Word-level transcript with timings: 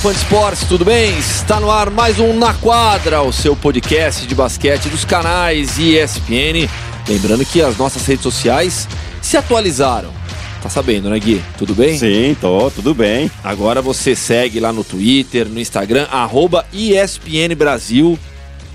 Fã 0.00 0.12
de 0.12 0.18
esportes, 0.18 0.66
tudo 0.66 0.82
bem? 0.82 1.18
Está 1.18 1.60
no 1.60 1.70
ar 1.70 1.90
mais 1.90 2.18
um 2.18 2.32
Na 2.32 2.54
Quadra, 2.54 3.20
o 3.20 3.30
seu 3.30 3.54
podcast 3.54 4.26
de 4.26 4.34
basquete 4.34 4.88
dos 4.88 5.04
canais 5.04 5.78
ESPN. 5.78 6.66
Lembrando 7.06 7.44
que 7.44 7.60
as 7.60 7.76
nossas 7.76 8.06
redes 8.06 8.22
sociais 8.22 8.88
se 9.20 9.36
atualizaram. 9.36 10.10
Tá 10.62 10.70
sabendo, 10.70 11.10
né, 11.10 11.18
Gui? 11.18 11.42
Tudo 11.58 11.74
bem? 11.74 11.98
Sim, 11.98 12.34
tô, 12.40 12.70
tudo 12.70 12.94
bem. 12.94 13.30
Agora 13.44 13.82
você 13.82 14.16
segue 14.16 14.58
lá 14.58 14.72
no 14.72 14.82
Twitter, 14.82 15.46
no 15.46 15.60
Instagram, 15.60 16.06
arroba 16.10 16.64
ESPN 16.72 17.54
Brasil. 17.54 18.18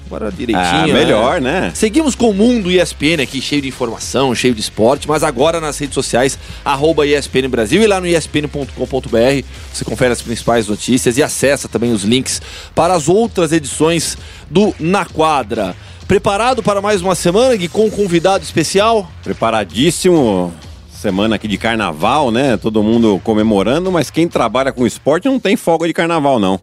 Agora 0.06 0.32
direitinho. 0.32 0.66
Ah, 0.66 0.88
melhor, 0.88 1.42
né? 1.42 1.62
né? 1.62 1.72
Seguimos 1.74 2.14
com 2.14 2.30
o 2.30 2.34
mundo 2.34 2.72
ESPN 2.72 3.24
aqui, 3.24 3.42
cheio 3.42 3.62
de 3.62 3.68
informação, 3.68 4.36
cheio 4.36 4.54
de 4.54 4.62
esporte, 4.62 5.08
mas 5.08 5.24
agora 5.24 5.60
nas 5.60 5.78
redes 5.80 5.96
sociais, 5.96 6.38
arroba 6.64 7.08
ESPN 7.08 7.50
Brasil 7.50 7.82
e 7.82 7.88
lá 7.88 8.00
no 8.00 8.08
ESPN.com.br 8.08 9.46
você 9.74 9.84
confere 9.84 10.14
as 10.14 10.22
principais 10.22 10.68
notícias 10.68 11.18
e 11.18 11.24
acessa 11.24 11.68
também 11.68 11.92
os 11.92 12.04
links 12.04 12.42
para 12.76 12.94
as 12.94 13.10
outras 13.10 13.52
edições 13.52 14.18
do 14.50 14.74
Na 14.80 15.06
Quadra. 15.06 15.76
Preparado 16.08 16.62
para 16.62 16.82
mais 16.82 17.02
uma 17.02 17.16
semana, 17.16 17.56
Gui, 17.56 17.68
com 17.68 17.86
um 17.86 17.90
convidado 17.90 18.44
especial? 18.44 19.10
Preparadíssimo. 19.24 20.54
Semana 20.92 21.36
aqui 21.36 21.48
de 21.48 21.58
carnaval, 21.58 22.30
né? 22.30 22.58
Todo 22.58 22.84
mundo 22.84 23.20
comemorando, 23.24 23.92
mas 23.92 24.12
quem 24.12 24.28
trabalha 24.28 24.72
com 24.72 24.86
esporte 24.86 25.28
não 25.28 25.40
tem 25.40 25.56
folga 25.56 25.88
de 25.88 25.94
carnaval, 25.94 26.40
não. 26.40 26.60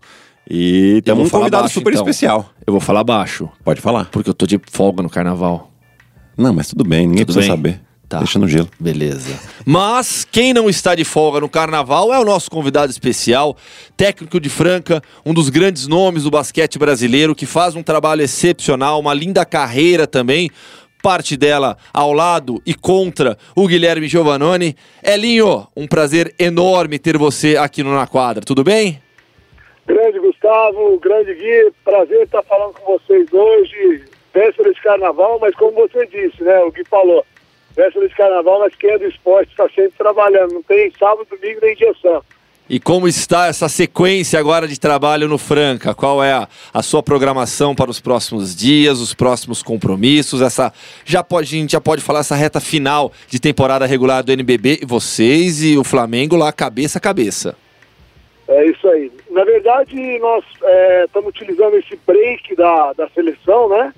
E 0.49 1.01
temos 1.05 1.29
um 1.29 1.31
convidado 1.31 1.63
baixo, 1.63 1.75
super 1.75 1.93
então. 1.93 2.03
especial. 2.03 2.51
Eu 2.67 2.73
vou 2.73 2.81
falar 2.81 3.05
baixo. 3.05 3.49
Pode 3.65 3.81
falar. 3.81 4.07
Porque 4.07 4.29
eu 4.29 4.35
tô 4.35 4.47
de 4.47 4.61
folga 4.71 5.03
no 5.03 5.11
carnaval. 5.11 5.71
Não, 6.37 6.53
mas 6.53 6.69
tudo 6.69 6.85
bem, 6.85 7.07
ninguém 7.07 7.25
tudo 7.25 7.35
precisa 7.35 7.57
bem? 7.57 7.73
saber. 7.75 7.93
Tá. 8.09 8.19
Deixa 8.19 8.39
no 8.39 8.47
gelo. 8.47 8.69
Beleza. 8.79 9.31
Mas 9.65 10.27
quem 10.31 10.53
não 10.53 10.69
está 10.69 10.95
de 10.95 11.03
folga 11.03 11.41
no 11.41 11.49
carnaval 11.49 12.13
é 12.13 12.19
o 12.19 12.25
nosso 12.27 12.51
convidado 12.51 12.91
especial, 12.91 13.57
técnico 13.97 14.39
de 14.39 14.51
Franca, 14.51 15.01
um 15.25 15.33
dos 15.33 15.49
grandes 15.49 15.87
nomes 15.87 16.25
do 16.25 16.31
basquete 16.31 16.79
brasileiro, 16.79 17.35
que 17.35 17.47
faz 17.47 17.75
um 17.75 17.83
trabalho 17.83 18.21
excepcional, 18.21 19.01
uma 19.01 19.15
linda 19.15 19.47
carreira 19.47 20.07
também. 20.07 20.51
Parte 21.03 21.37
dela 21.37 21.77
ao 21.93 22.13
lado 22.13 22.63
e 22.67 22.75
contra 22.75 23.37
o 23.57 23.67
Guilherme 23.67 24.07
Giovannoni. 24.07 24.77
Elinho, 25.03 25.67
um 25.75 25.87
prazer 25.87 26.35
enorme 26.39 26.99
ter 26.99 27.17
você 27.17 27.57
aqui 27.57 27.83
no 27.83 27.95
Na 27.95 28.07
Quadra. 28.07 28.45
Tudo 28.45 28.63
bem? 28.63 29.01
Grande 29.87 30.19
Gustavo, 30.21 30.99
grande 31.01 31.35
Gui, 31.35 31.73
prazer 31.85 32.23
estar 32.23 32.43
falando 32.45 32.75
com 32.75 32.99
vocês 32.99 33.33
hoje, 33.33 34.05
véspera 34.33 34.73
de 34.73 34.81
carnaval, 34.81 35.39
mas 35.41 35.55
como 35.57 35.73
você 35.73 36.07
disse, 36.07 36.43
né, 36.43 36.61
o 36.61 36.71
Gui 36.71 36.85
falou, 36.85 37.25
véspera 37.75 38.09
de 38.09 38.15
carnaval, 38.15 38.61
mas 38.61 38.77
quem 38.77 38.91
é 38.91 38.99
do 38.99 39.09
esporte 39.09 39.51
está 39.51 39.69
sempre 39.69 39.93
trabalhando, 39.99 40.55
não 40.55 40.63
tem 40.63 40.93
sábado, 40.93 41.27
domingo 41.29 41.61
nem 41.63 41.75
dia 41.75 41.93
santo. 42.01 42.25
E 42.71 42.79
como 42.79 43.09
está 43.09 43.49
essa 43.49 43.69
sequência 43.69 44.39
agora 44.39 44.69
de 44.69 44.79
trabalho 44.79 45.29
no 45.29 45.37
Franca? 45.37 45.95
Qual 45.95 46.23
é 46.23 46.33
a, 46.33 46.49
a, 46.73 46.81
sua 46.81 47.03
programação 47.03 47.75
para 47.75 47.91
os 47.91 48.01
próximos 48.01 48.55
dias, 48.55 49.01
os 49.01 49.13
próximos 49.13 49.63
compromissos? 49.63 50.41
Essa 50.41 50.73
já 51.05 51.25
pode 51.25 51.55
a 51.55 51.59
gente 51.59 51.73
já 51.73 51.81
pode 51.81 52.01
falar 52.01 52.21
essa 52.21 52.37
reta 52.37 52.61
final 52.61 53.13
de 53.29 53.41
temporada 53.41 53.85
regular 53.85 54.23
do 54.23 54.33
NBB, 54.33 54.81
vocês 54.87 55.63
e 55.63 55.77
o 55.77 55.83
Flamengo 55.83 56.37
lá 56.37 56.53
cabeça 56.53 56.99
a 56.99 57.01
cabeça. 57.01 57.57
É 58.49 58.65
isso 58.67 58.89
aí. 58.89 59.11
Na 59.33 59.45
verdade, 59.45 60.19
nós 60.19 60.45
estamos 61.07 61.27
é, 61.27 61.31
utilizando 61.31 61.77
esse 61.77 61.97
break 62.07 62.55
da, 62.55 62.93
da 62.93 63.09
seleção, 63.09 63.67
né? 63.67 63.95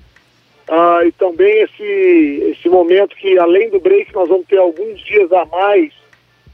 Ah, 0.67 1.01
e 1.05 1.11
também 1.11 1.61
esse, 1.61 2.51
esse 2.51 2.69
momento 2.69 3.15
que, 3.17 3.37
além 3.37 3.69
do 3.69 3.79
break, 3.79 4.13
nós 4.13 4.29
vamos 4.29 4.47
ter 4.47 4.57
alguns 4.57 4.99
dias 5.01 5.31
a 5.33 5.45
mais 5.45 5.93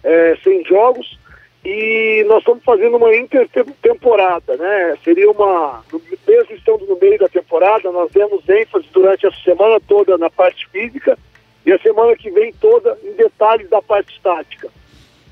é, 0.03 0.35
sem 0.43 0.65
jogos. 0.65 1.19
E 1.63 2.25
nós 2.27 2.39
estamos 2.39 2.63
fazendo 2.63 2.97
uma 2.97 3.15
intertemporada, 3.15 4.57
né? 4.57 4.97
Seria 5.03 5.29
uma. 5.29 5.83
Mesmo 6.27 6.55
estando 6.55 6.87
no 6.87 6.97
meio 6.99 7.19
da 7.19 7.29
temporada, 7.29 7.91
nós 7.91 8.11
demos 8.11 8.49
ênfase 8.49 8.87
durante 8.91 9.27
a 9.27 9.31
semana 9.43 9.79
toda 9.87 10.17
na 10.17 10.29
parte 10.31 10.67
física 10.69 11.15
e 11.63 11.71
a 11.71 11.77
semana 11.77 12.15
que 12.15 12.31
vem 12.31 12.51
toda 12.53 12.97
em 13.03 13.11
detalhes 13.11 13.69
da 13.69 13.79
parte 13.79 14.19
tática. 14.21 14.69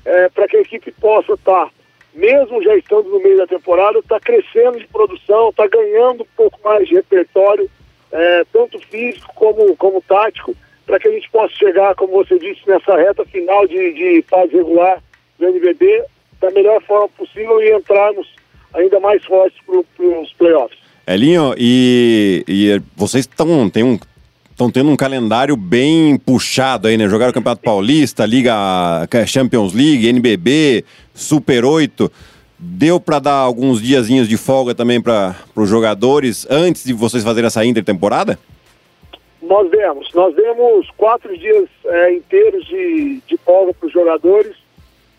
É, 0.04 0.28
Para 0.28 0.46
que 0.46 0.56
a 0.56 0.60
equipe 0.60 0.92
possa 0.92 1.32
estar. 1.32 1.66
Tá 1.66 1.79
mesmo 2.14 2.62
já 2.62 2.76
estando 2.76 3.08
no 3.08 3.22
meio 3.22 3.38
da 3.38 3.46
temporada, 3.46 3.98
está 3.98 4.18
crescendo 4.18 4.78
de 4.78 4.86
produção, 4.88 5.50
está 5.50 5.66
ganhando 5.66 6.22
um 6.22 6.36
pouco 6.36 6.58
mais 6.64 6.88
de 6.88 6.94
repertório, 6.94 7.70
é, 8.12 8.44
tanto 8.52 8.78
físico 8.86 9.32
como, 9.34 9.76
como 9.76 10.02
tático, 10.02 10.54
para 10.86 10.98
que 10.98 11.08
a 11.08 11.12
gente 11.12 11.30
possa 11.30 11.54
chegar, 11.54 11.94
como 11.94 12.12
você 12.12 12.38
disse, 12.38 12.60
nessa 12.66 12.96
reta 12.96 13.24
final 13.24 13.66
de, 13.66 13.92
de 13.92 14.24
fase 14.28 14.56
regular 14.56 15.02
do 15.38 15.46
NBB 15.46 16.04
da 16.40 16.50
melhor 16.50 16.82
forma 16.82 17.08
possível 17.10 17.60
e 17.62 17.72
entrarmos 17.72 18.26
ainda 18.74 18.98
mais 18.98 19.24
fortes 19.24 19.58
para 19.64 20.04
os 20.06 20.32
playoffs. 20.32 20.78
Elinho, 21.06 21.54
e, 21.58 22.44
e 22.48 22.80
vocês 22.96 23.24
estão 23.24 23.68
tem 23.68 23.82
um 23.82 23.98
estão 24.60 24.70
tendo 24.70 24.90
um 24.90 24.96
calendário 24.96 25.56
bem 25.56 26.18
puxado 26.18 26.86
aí, 26.86 26.98
né? 26.98 27.08
Jogaram 27.08 27.30
o 27.30 27.34
Campeonato 27.34 27.62
Paulista, 27.62 28.26
Liga 28.26 28.54
Champions 29.26 29.72
League, 29.72 30.06
NBB, 30.06 30.84
Super 31.14 31.64
8. 31.64 32.12
Deu 32.58 33.00
para 33.00 33.18
dar 33.20 33.36
alguns 33.36 33.80
diazinhos 33.80 34.28
de 34.28 34.36
folga 34.36 34.74
também 34.74 35.00
para 35.00 35.34
os 35.56 35.66
jogadores 35.66 36.46
antes 36.50 36.84
de 36.84 36.92
vocês 36.92 37.24
fazerem 37.24 37.46
essa 37.46 37.64
intertemporada? 37.64 38.38
Nós 39.40 39.70
demos. 39.70 40.12
Nós 40.12 40.34
demos 40.34 40.90
quatro 40.90 41.34
dias 41.38 41.66
é, 41.86 42.12
inteiros 42.12 42.66
de, 42.66 43.22
de 43.26 43.38
folga 43.38 43.72
para 43.72 43.86
os 43.86 43.92
jogadores 43.92 44.54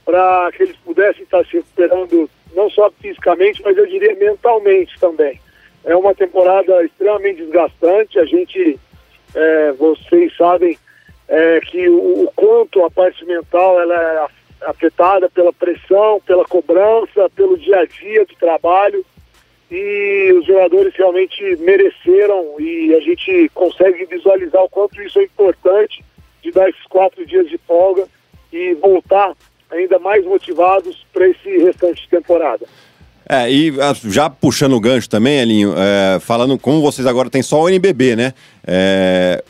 para 0.06 0.52
que 0.56 0.62
eles 0.62 0.76
pudessem 0.86 1.24
estar 1.24 1.44
se 1.46 1.54
recuperando 1.54 2.30
não 2.56 2.70
só 2.70 2.92
fisicamente, 3.02 3.60
mas 3.66 3.76
eu 3.76 3.88
diria 3.88 4.14
mentalmente 4.16 5.00
também. 5.00 5.42
É 5.84 5.96
uma 5.96 6.14
temporada 6.14 6.86
extremamente 6.86 7.42
desgastante. 7.42 8.20
A 8.20 8.26
gente 8.26 8.78
é, 9.34 9.72
vocês 9.74 10.36
sabem 10.36 10.78
é, 11.28 11.60
que 11.62 11.88
o, 11.90 12.24
o, 12.24 12.32
quanto 12.36 12.84
a 12.84 12.92
parte 12.92 13.26
mental 13.26 13.80
ela 13.80 13.96
é 13.96 14.28
afetada 14.70 15.30
pela 15.30 15.54
pressão, 15.54 16.22
pela 16.26 16.46
cobrança, 16.46 17.30
pelo 17.36 17.58
dia 17.58 17.80
a 17.80 17.86
dia 17.86 18.26
do 18.26 18.36
trabalho 18.36 19.04
e 19.72 20.34
os 20.34 20.46
jogadores 20.46 20.94
realmente 20.96 21.42
mereceram 21.58 22.60
e 22.60 22.94
a 22.94 23.00
gente 23.00 23.50
consegue 23.54 24.06
visualizar 24.06 24.62
o 24.62 24.70
quanto 24.70 25.02
isso 25.02 25.20
é 25.20 25.24
importante 25.24 26.04
de 26.44 26.52
dar 26.52 26.70
esses 26.70 26.84
quatro 26.88 27.26
dias 27.26 27.48
de 27.48 27.58
folga 27.60 28.06
e 28.52 28.74
voltar 28.74 29.34
ainda 29.72 29.98
mais 29.98 30.26
motivados 30.26 31.06
para 31.14 31.30
esse 31.30 31.58
restante 31.60 32.02
de 32.02 32.10
temporada. 32.10 32.66
É, 33.32 33.50
e 33.50 33.74
ah, 33.80 33.96
já 34.10 34.30
puxando 34.30 34.74
o 34.74 34.80
gancho 34.82 35.10
também, 35.10 35.40
Elinho, 35.40 35.74
é, 35.78 36.20
falando 36.20 36.60
como 36.60 36.82
vocês 36.82 37.08
agora 37.08 37.30
tem 37.30 37.42
só 37.42 37.62
o 37.62 37.70
NBB, 37.70 38.18
né? 38.18 38.34
É, 38.68 39.42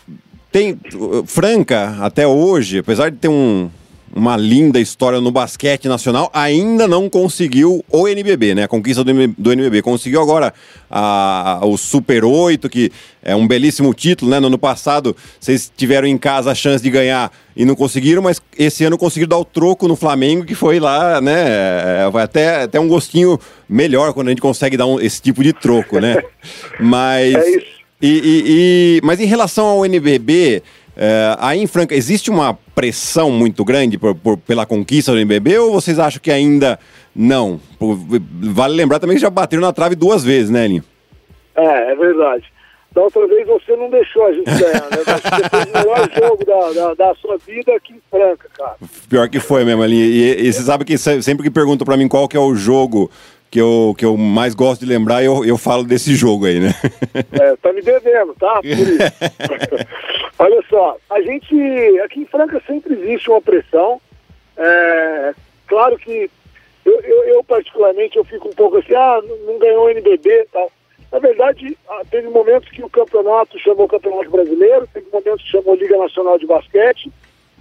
tem 0.52 0.80
Franca 1.26 1.98
até 2.00 2.28
hoje, 2.28 2.78
apesar 2.78 3.10
de 3.10 3.18
ter 3.18 3.28
um, 3.28 3.72
uma 4.14 4.36
linda 4.36 4.80
história 4.80 5.22
no 5.22 5.32
basquete 5.32 5.88
nacional, 5.88 6.30
ainda 6.34 6.88
não 6.88 7.10
conseguiu 7.10 7.84
o 7.90 8.08
NBB, 8.08 8.56
né? 8.56 8.64
A 8.64 8.68
conquista 8.68 9.04
do, 9.04 9.14
do 9.38 9.54
NBB. 9.54 9.82
Conseguiu 9.82 10.22
agora 10.22 10.54
a, 10.90 11.60
a, 11.62 11.66
o 11.66 11.78
Super 11.78 12.26
8, 12.26 12.70
que 12.70 12.92
é 13.24 13.36
um 13.36 13.48
belíssimo 13.48 13.94
título, 13.94 14.30
né? 14.32 14.40
No 14.40 14.48
ano 14.48 14.58
passado, 14.58 15.16
vocês 15.40 15.72
tiveram 15.76 16.08
em 16.08 16.18
casa 16.18 16.52
a 16.52 16.56
chance 16.56 16.84
de 16.84 16.90
ganhar 16.90 17.32
e 17.56 17.64
não 17.64 17.76
conseguiram, 17.76 18.22
mas 18.22 18.42
esse 18.58 18.84
ano 18.84 18.98
conseguiram 18.98 19.30
dar 19.30 19.38
o 19.38 19.46
troco 19.46 19.88
no 19.88 19.96
Flamengo, 19.96 20.46
que 20.46 20.56
foi 20.56 20.80
lá, 20.80 21.22
né? 21.22 22.06
É, 22.06 22.10
vai 22.12 22.24
até, 22.24 22.64
até 22.64 22.80
um 22.80 22.88
gostinho 22.88 23.40
melhor 23.68 24.14
quando 24.14 24.28
a 24.28 24.32
gente 24.32 24.42
consegue 24.42 24.76
dar 24.76 24.86
um, 24.86 25.00
esse 25.00 25.22
tipo 25.22 25.44
de 25.44 25.54
troco, 25.54 26.00
né? 26.00 26.22
Mas. 26.80 27.36
É 27.36 27.50
isso. 27.50 27.82
E, 28.02 28.08
e, 28.08 28.44
e, 28.48 29.02
mas 29.04 29.20
em 29.20 29.26
relação 29.26 29.68
ao 29.68 29.86
NBB, 29.86 30.64
é, 30.96 31.36
aí 31.40 31.62
em 31.62 31.68
Franca, 31.68 31.96
existe 31.96 32.30
uma 32.30 32.54
pressão 32.76 33.32
muito 33.32 33.64
grande 33.64 33.98
por, 33.98 34.14
por, 34.16 34.38
pela 34.38 34.66
conquista 34.66 35.12
do 35.12 35.18
NBB 35.18 35.58
ou 35.60 35.72
vocês 35.72 36.00
acham 36.00 36.22
que 36.22 36.32
ainda 36.32 36.80
não? 37.16 37.60
Vale 37.80 38.76
lembrar 38.76 39.00
também 39.00 39.16
que 39.16 39.22
já 39.22 39.30
bateram 39.30 39.62
na 39.62 39.74
trave 39.74 39.96
duas 39.96 40.24
vezes, 40.24 40.50
né, 40.50 40.66
Elinho? 40.66 40.84
É, 41.56 41.92
é 41.92 41.96
verdade. 41.96 42.44
Da 42.94 43.02
outra 43.02 43.26
vez 43.26 43.48
você 43.48 43.74
não 43.78 43.90
deixou 43.90 44.26
a 44.26 44.34
gente 44.34 44.46
ganhar, 44.46 44.90
né? 44.90 44.98
Você 44.98 45.50
fez 45.50 45.66
o 45.66 45.78
melhor 45.78 46.10
jogo 46.14 46.46
da, 46.46 46.72
da, 46.74 46.94
da, 46.94 47.16
sua 47.16 47.38
vida 47.38 47.74
aqui 47.74 47.94
em 47.94 48.02
Franca, 48.10 48.50
cara. 48.58 48.76
Pior 49.10 49.30
que 49.30 49.40
foi 49.40 49.64
mesmo, 49.64 49.84
Elinho. 49.84 50.06
E, 50.06 50.48
e 50.48 50.52
você 50.52 50.62
sabe 50.62 50.84
que 50.84 50.98
sempre 50.98 51.44
que 51.44 51.50
perguntam 51.50 51.86
para 51.86 51.96
mim 51.96 52.10
qual 52.10 52.28
que 52.28 52.36
é 52.36 52.40
o 52.40 52.54
jogo 52.54 53.10
que 53.52 53.60
eu, 53.60 53.94
que 53.98 54.06
eu 54.06 54.16
mais 54.16 54.56
gosto 54.56 54.80
de 54.80 54.88
lembrar, 54.88 55.22
eu, 55.22 55.44
eu 55.44 55.58
falo 55.58 55.84
desse 55.84 56.16
jogo 56.16 56.46
aí, 56.46 56.60
né? 56.62 56.74
É, 57.34 57.54
tá 57.58 57.74
me 57.74 57.82
devendo, 57.82 58.34
tá? 58.40 58.62
Por 58.62 58.66
isso. 58.66 59.88
Olha 60.42 60.60
só, 60.68 60.98
a 61.08 61.22
gente, 61.22 61.54
aqui 62.00 62.22
em 62.22 62.26
Franca 62.26 62.60
sempre 62.66 62.96
existe 62.96 63.30
uma 63.30 63.40
pressão, 63.40 64.02
é, 64.58 65.36
claro 65.68 65.96
que 66.00 66.32
eu, 66.84 67.00
eu, 67.00 67.24
eu, 67.26 67.44
particularmente 67.44 68.18
eu 68.18 68.24
fico 68.24 68.48
um 68.48 68.54
pouco 68.54 68.78
assim, 68.78 68.96
ah, 68.96 69.22
não 69.46 69.60
ganhou 69.60 69.86
o 69.86 69.90
NBB 69.92 70.48
tal. 70.52 70.72
Na 71.12 71.20
verdade, 71.20 71.78
ah, 71.88 72.02
teve 72.10 72.28
momentos 72.30 72.72
que 72.72 72.84
o 72.84 72.90
campeonato 72.90 73.60
chamou 73.60 73.86
o 73.86 73.88
Campeonato 73.88 74.32
Brasileiro, 74.32 74.90
teve 74.92 75.06
momentos 75.14 75.44
que 75.44 75.52
chamou 75.52 75.76
Liga 75.76 75.96
Nacional 75.96 76.40
de 76.40 76.48
Basquete, 76.48 77.12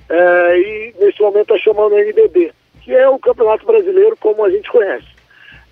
é, 0.08 0.58
e 0.58 0.94
nesse 1.00 1.20
momento 1.20 1.54
está 1.54 1.58
chamando 1.58 1.92
o 1.92 1.98
NBB, 1.98 2.50
que 2.80 2.94
é 2.94 3.06
o 3.10 3.18
Campeonato 3.18 3.66
Brasileiro 3.66 4.16
como 4.18 4.42
a 4.42 4.48
gente 4.48 4.70
conhece. 4.70 5.08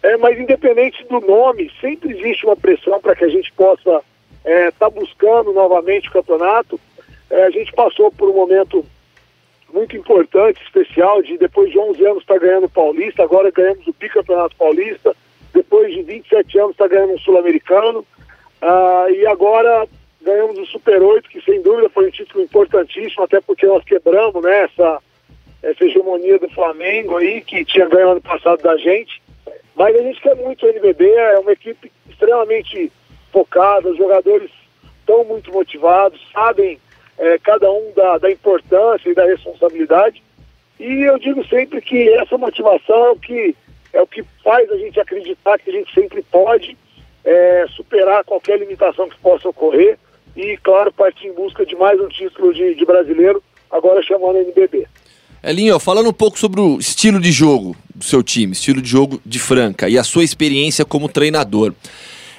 É, 0.02 0.14
mas 0.18 0.38
independente 0.38 1.02
do 1.04 1.20
nome, 1.20 1.72
sempre 1.80 2.18
existe 2.18 2.44
uma 2.44 2.54
pressão 2.54 3.00
para 3.00 3.16
que 3.16 3.24
a 3.24 3.28
gente 3.28 3.50
possa 3.54 3.78
estar 3.78 4.04
é, 4.44 4.70
tá 4.72 4.90
buscando 4.90 5.54
novamente 5.54 6.10
o 6.10 6.12
campeonato. 6.12 6.78
É, 7.30 7.44
a 7.44 7.50
gente 7.50 7.72
passou 7.72 8.10
por 8.10 8.28
um 8.30 8.34
momento 8.34 8.84
muito 9.72 9.96
importante, 9.96 10.62
especial, 10.62 11.22
de 11.22 11.36
depois 11.36 11.70
de 11.70 11.78
11 11.78 12.04
anos 12.06 12.22
estar 12.22 12.34
tá 12.34 12.40
ganhando 12.40 12.66
o 12.66 12.70
Paulista, 12.70 13.22
agora 13.22 13.50
ganhamos 13.50 13.86
o 13.86 13.94
bicampeonato 13.98 14.56
paulista, 14.56 15.14
depois 15.52 15.92
de 15.92 16.02
27 16.02 16.58
anos 16.58 16.70
está 16.72 16.88
ganhando 16.88 17.14
um 17.14 17.18
sul-americano, 17.18 18.00
uh, 18.00 19.10
e 19.10 19.26
agora 19.26 19.86
ganhamos 20.22 20.58
o 20.58 20.66
Super 20.66 21.02
8, 21.02 21.28
que 21.28 21.40
sem 21.42 21.60
dúvida 21.62 21.88
foi 21.90 22.08
um 22.08 22.10
título 22.10 22.42
importantíssimo, 22.42 23.24
até 23.24 23.40
porque 23.40 23.66
nós 23.66 23.84
quebramos 23.84 24.42
né, 24.42 24.64
essa, 24.64 25.02
essa 25.62 25.84
hegemonia 25.84 26.38
do 26.38 26.48
Flamengo 26.50 27.18
aí, 27.18 27.40
que 27.42 27.64
tinha 27.64 27.88
ganho 27.88 28.10
ano 28.10 28.20
passado 28.20 28.62
da 28.62 28.76
gente. 28.76 29.22
Mas 29.74 29.94
a 29.94 30.02
gente 30.02 30.20
quer 30.20 30.34
muito 30.34 30.66
o 30.66 30.68
NBB, 30.68 31.08
é 31.10 31.38
uma 31.38 31.52
equipe 31.52 31.92
extremamente 32.08 32.90
focada, 33.30 33.90
os 33.90 33.96
jogadores 33.96 34.50
estão 35.00 35.24
muito 35.24 35.52
motivados, 35.52 36.20
sabem 36.32 36.78
é, 37.18 37.38
cada 37.38 37.70
um 37.70 37.92
da, 37.94 38.18
da 38.18 38.30
importância 38.30 39.10
e 39.10 39.14
da 39.14 39.24
responsabilidade. 39.24 40.22
E 40.78 41.02
eu 41.02 41.18
digo 41.18 41.44
sempre 41.46 41.80
que 41.80 42.08
essa 42.10 42.38
motivação 42.38 43.06
é 43.06 43.10
o 43.10 43.16
que, 43.16 43.56
é 43.92 44.00
o 44.00 44.06
que 44.06 44.24
faz 44.44 44.70
a 44.70 44.76
gente 44.76 45.00
acreditar 45.00 45.58
que 45.58 45.70
a 45.70 45.72
gente 45.72 45.92
sempre 45.92 46.22
pode 46.22 46.76
é, 47.24 47.66
superar 47.74 48.24
qualquer 48.24 48.58
limitação 48.58 49.08
que 49.08 49.18
possa 49.18 49.48
ocorrer 49.48 49.98
e, 50.36 50.56
claro, 50.58 50.92
partir 50.92 51.26
em 51.26 51.32
busca 51.32 51.66
de 51.66 51.74
mais 51.74 52.00
um 52.00 52.08
título 52.08 52.54
de, 52.54 52.74
de 52.74 52.84
brasileiro, 52.84 53.42
agora 53.70 54.02
chamando 54.02 54.36
o 54.36 54.40
NBB. 54.42 54.86
Elinho, 55.42 55.78
falando 55.78 56.08
um 56.08 56.12
pouco 56.12 56.38
sobre 56.38 56.60
o 56.60 56.78
estilo 56.78 57.20
de 57.20 57.32
jogo 57.32 57.76
do 57.94 58.04
seu 58.04 58.22
time, 58.22 58.52
estilo 58.52 58.80
de 58.80 58.88
jogo 58.88 59.20
de 59.24 59.38
Franca 59.38 59.88
e 59.88 59.98
a 59.98 60.04
sua 60.04 60.24
experiência 60.24 60.84
como 60.84 61.08
treinador. 61.08 61.74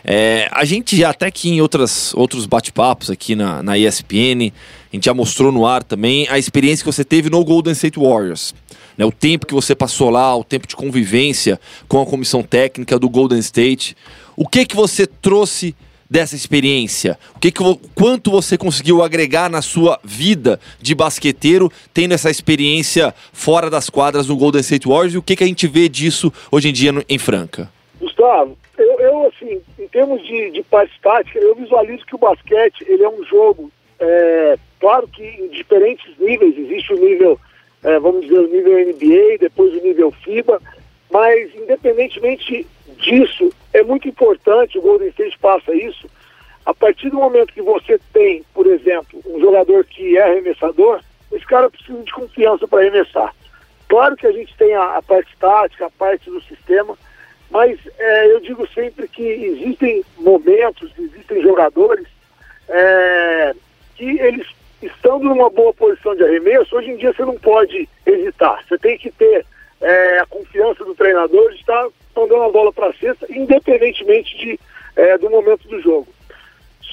É, 0.04 0.48
a 0.52 0.64
gente 0.66 0.96
já 0.96 1.10
até 1.10 1.30
que 1.30 1.50
em 1.50 1.62
outras, 1.62 2.14
outros 2.14 2.46
bate-papos 2.46 3.10
aqui 3.10 3.36
na, 3.36 3.62
na 3.62 3.78
ESPN, 3.78 4.52
a 4.92 4.96
gente 4.96 5.06
já 5.06 5.14
mostrou 5.14 5.52
no 5.52 5.66
ar 5.66 5.84
também 5.84 6.28
a 6.30 6.38
experiência 6.38 6.84
que 6.84 6.92
você 6.92 7.04
teve 7.04 7.30
no 7.30 7.44
Golden 7.44 7.74
State 7.74 8.00
Warriors. 8.00 8.54
Né, 8.98 9.06
o 9.06 9.12
tempo 9.12 9.46
que 9.46 9.54
você 9.54 9.74
passou 9.74 10.10
lá, 10.10 10.36
o 10.36 10.44
tempo 10.44 10.68
de 10.68 10.76
convivência 10.76 11.60
com 11.88 12.02
a 12.02 12.06
comissão 12.06 12.44
técnica 12.44 13.00
do 13.00 13.10
Golden 13.10 13.40
State. 13.40 13.96
O 14.36 14.48
que 14.48 14.66
que 14.66 14.76
você 14.76 15.08
trouxe 15.08 15.76
dessa 16.10 16.36
experiência? 16.36 17.18
O 17.36 17.40
que, 17.40 17.52
que 17.52 17.64
quanto 17.94 18.32
você 18.32 18.58
conseguiu 18.58 19.04
agregar 19.04 19.50
na 19.50 19.62
sua 19.62 20.00
vida 20.04 20.60
de 20.82 20.96
basqueteiro 20.96 21.72
tendo 21.94 22.14
essa 22.14 22.30
experiência 22.30 23.14
fora 23.32 23.70
das 23.70 23.90
quadras 23.90 24.28
no 24.28 24.36
Golden 24.36 24.62
State 24.62 24.88
Warriors? 24.88 25.14
E 25.14 25.18
o 25.18 25.22
que, 25.22 25.36
que 25.36 25.44
a 25.44 25.48
gente 25.48 25.68
vê 25.68 25.88
disso 25.88 26.34
hoje 26.52 26.70
em 26.70 26.74
dia 26.74 26.92
no, 26.92 27.04
em 27.08 27.18
Franca? 27.18 27.70
Gustavo, 28.02 28.58
eu, 28.78 28.89
eu, 29.00 29.28
assim, 29.28 29.62
em 29.78 29.88
termos 29.88 30.22
de, 30.26 30.52
de 30.52 30.64
parte 30.64 31.00
tática, 31.02 31.40
eu 31.40 31.56
visualizo 31.56 32.06
que 32.06 32.16
o 32.16 32.20
basquete 32.20 32.86
ele 32.88 33.04
é 33.04 33.10
um 33.10 33.24
jogo, 33.24 33.72
é, 34.00 34.58
claro 34.80 35.08
que 35.08 35.24
em 35.24 35.48
diferentes 35.50 36.18
níveis, 36.18 36.58
existe 36.58 36.94
o 36.94 37.00
nível, 37.00 37.40
é, 37.84 38.00
vamos 38.00 38.22
dizer, 38.22 38.40
o 38.40 38.48
nível 38.48 38.74
NBA, 38.74 39.38
depois 39.40 39.74
o 39.74 39.82
nível 39.82 40.12
FIBA, 40.12 40.62
mas 41.12 41.54
independentemente 41.56 42.68
disso, 42.98 43.52
é 43.74 43.84
muito 43.84 44.08
importante, 44.08 44.78
o 44.78 44.82
Golden 44.82 45.10
State 45.10 45.38
passa 45.40 45.74
isso, 45.74 46.08
a 46.66 46.74
partir 46.74 47.10
do 47.10 47.18
momento 47.18 47.54
que 47.54 47.62
você 47.62 48.00
tem, 48.14 48.44
por 48.54 48.68
exemplo, 48.68 49.22
um 49.26 49.40
jogador 49.40 49.84
que 49.86 50.18
é 50.18 50.24
arremessador, 50.24 51.02
esse 51.32 51.46
cara 51.46 51.70
precisa 51.70 52.02
de 52.04 52.12
confiança 52.12 52.68
para 52.68 52.80
arremessar. 52.80 53.34
Claro 53.88 54.16
que 54.16 54.28
a 54.28 54.32
gente 54.32 54.56
tem 54.56 54.74
a, 54.76 54.98
a, 54.98 55.02
parte 55.02 55.36
tática, 55.40 55.88
a 55.88 55.90
parte 55.90 56.30
do 56.30 56.42
sistema, 56.42 56.96
mas 57.50 57.80
é, 57.98 58.32
eu 58.32 58.40
digo 58.40 58.68
sempre 58.74 59.08
que 59.08 59.24
existem 59.24 60.04
momentos, 60.18 60.92
existem 60.98 61.42
jogadores 61.42 62.08
é, 62.68 63.54
que 63.96 64.20
eles 64.20 64.48
estando 64.82 65.26
numa 65.26 65.50
boa 65.50 65.74
posição 65.74 66.16
de 66.16 66.24
arremesso, 66.24 66.76
hoje 66.76 66.92
em 66.92 66.98
dia 66.98 67.14
você 67.14 67.26
não 67.26 67.38
pode 67.38 67.90
hesitar. 68.06 68.64
Você 68.68 68.78
tem 68.78 68.98
que 68.98 69.12
ter 69.12 69.46
é, 69.82 70.20
a 70.20 70.26
confiança 70.26 70.86
do 70.86 70.96
treinador 70.96 71.52
de 71.52 71.60
estar 71.60 71.88
mandando 72.16 72.44
a 72.44 72.52
bola 72.52 72.72
para 72.72 72.88
a 72.88 72.94
cesta, 72.94 73.26
independentemente 73.30 74.38
de, 74.38 74.60
é, 74.96 75.18
do 75.18 75.30
momento 75.30 75.68
do 75.68 75.82
jogo. 75.82 76.08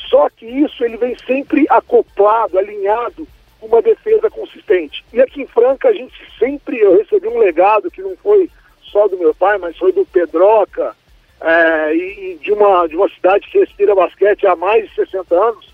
Só 0.09 0.29
que 0.31 0.47
isso 0.47 0.85
ele 0.85 0.97
vem 0.97 1.17
sempre 1.27 1.67
acoplado, 1.69 2.59
alinhado 2.59 3.27
com 3.61 3.67
uma 3.67 3.83
defesa 3.83 4.31
consistente. 4.31 5.05
E 5.13 5.21
aqui 5.21 5.43
em 5.43 5.47
Franca 5.47 5.89
a 5.89 5.93
gente 5.93 6.15
sempre, 6.39 6.79
eu 6.79 6.97
recebi 6.97 7.27
um 7.29 7.39
legado 7.39 7.91
que 7.91 8.03
não 8.03 8.17
foi 8.17 8.49
só 8.97 9.07
do 9.09 9.19
meu 9.19 9.35
pai, 9.35 9.59
mas 9.59 9.77
foi 9.77 9.93
do 9.93 10.07
Pedroca 10.07 10.97
é, 11.43 11.95
e 11.95 12.39
de 12.41 12.51
uma, 12.51 12.87
de 12.89 12.97
uma 12.97 13.11
cidade 13.11 13.47
que 13.51 13.59
respira 13.59 13.95
basquete 13.95 14.47
há 14.47 14.57
mais 14.57 14.89
de 14.89 14.95
60 14.95 15.35
anos, 15.35 15.71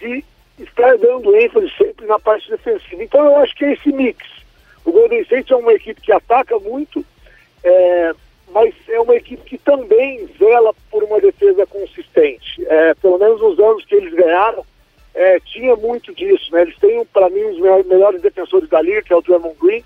de 0.00 0.24
estar 0.58 0.98
dando 0.98 1.36
ênfase 1.36 1.72
sempre 1.78 2.06
na 2.06 2.18
parte 2.18 2.50
defensiva. 2.50 3.04
Então 3.04 3.24
eu 3.24 3.36
acho 3.36 3.54
que 3.54 3.64
é 3.64 3.74
esse 3.74 3.92
mix. 3.92 4.18
O 4.84 4.90
Golden 4.90 5.20
State 5.20 5.52
é 5.52 5.56
uma 5.56 5.74
equipe 5.74 6.00
que 6.00 6.10
ataca 6.10 6.58
muito, 6.58 7.04
é, 7.62 8.12
mas 8.48 8.74
é 8.88 8.98
uma 8.98 9.14
equipe 9.14 9.44
que 9.44 9.58
também 9.58 10.28
zela 10.36 10.74
por 10.90 11.04
uma 11.04 11.20
defesa 11.20 11.64
consistente. 11.66 12.66
É, 12.66 12.94
pelo 12.94 13.18
menos 13.18 13.40
nos 13.40 13.60
anos 13.60 13.84
que 13.84 13.94
eles 13.94 14.12
ganharam, 14.12 14.66
é, 15.14 15.38
tinha 15.38 15.76
muito 15.76 16.12
disso. 16.12 16.52
Né? 16.52 16.62
Eles 16.62 16.76
têm, 16.78 17.04
para 17.06 17.30
mim, 17.30 17.44
os 17.44 17.86
melhores 17.86 18.20
defensores 18.20 18.68
da 18.68 18.82
liga, 18.82 19.02
que 19.02 19.12
é 19.12 19.16
o 19.16 19.22
Draymond 19.22 19.56
Green, 19.60 19.84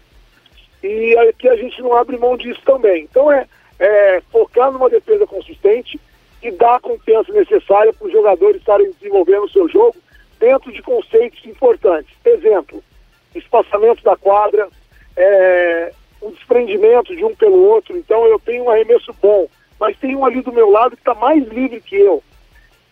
e 0.82 1.16
aqui 1.18 1.48
a 1.48 1.56
gente 1.56 1.80
não 1.82 1.94
abre 1.94 2.16
mão 2.16 2.36
disso 2.36 2.60
também. 2.64 3.04
Então 3.04 3.30
é, 3.30 3.46
é 3.78 4.22
focar 4.30 4.70
numa 4.72 4.88
defesa 4.88 5.26
consistente 5.26 6.00
e 6.42 6.50
dar 6.50 6.76
a 6.76 6.80
confiança 6.80 7.32
necessária 7.32 7.92
para 7.92 8.06
os 8.06 8.12
jogadores 8.12 8.56
estarem 8.56 8.90
desenvolvendo 8.92 9.44
o 9.44 9.50
seu 9.50 9.68
jogo 9.68 9.96
dentro 10.38 10.72
de 10.72 10.82
conceitos 10.82 11.44
importantes. 11.44 12.14
Exemplo, 12.24 12.82
espaçamento 13.34 14.02
da 14.02 14.16
quadra, 14.16 14.68
é, 15.16 15.92
um 16.22 16.30
desprendimento 16.30 17.14
de 17.14 17.24
um 17.24 17.34
pelo 17.34 17.62
outro. 17.64 17.96
Então 17.96 18.26
eu 18.26 18.38
tenho 18.38 18.64
um 18.64 18.70
arremesso 18.70 19.14
bom, 19.20 19.48
mas 19.78 19.96
tem 19.98 20.16
um 20.16 20.24
ali 20.24 20.40
do 20.40 20.52
meu 20.52 20.70
lado 20.70 20.96
que 20.96 21.02
está 21.02 21.14
mais 21.14 21.46
livre 21.48 21.80
que 21.80 21.96
eu. 21.96 22.22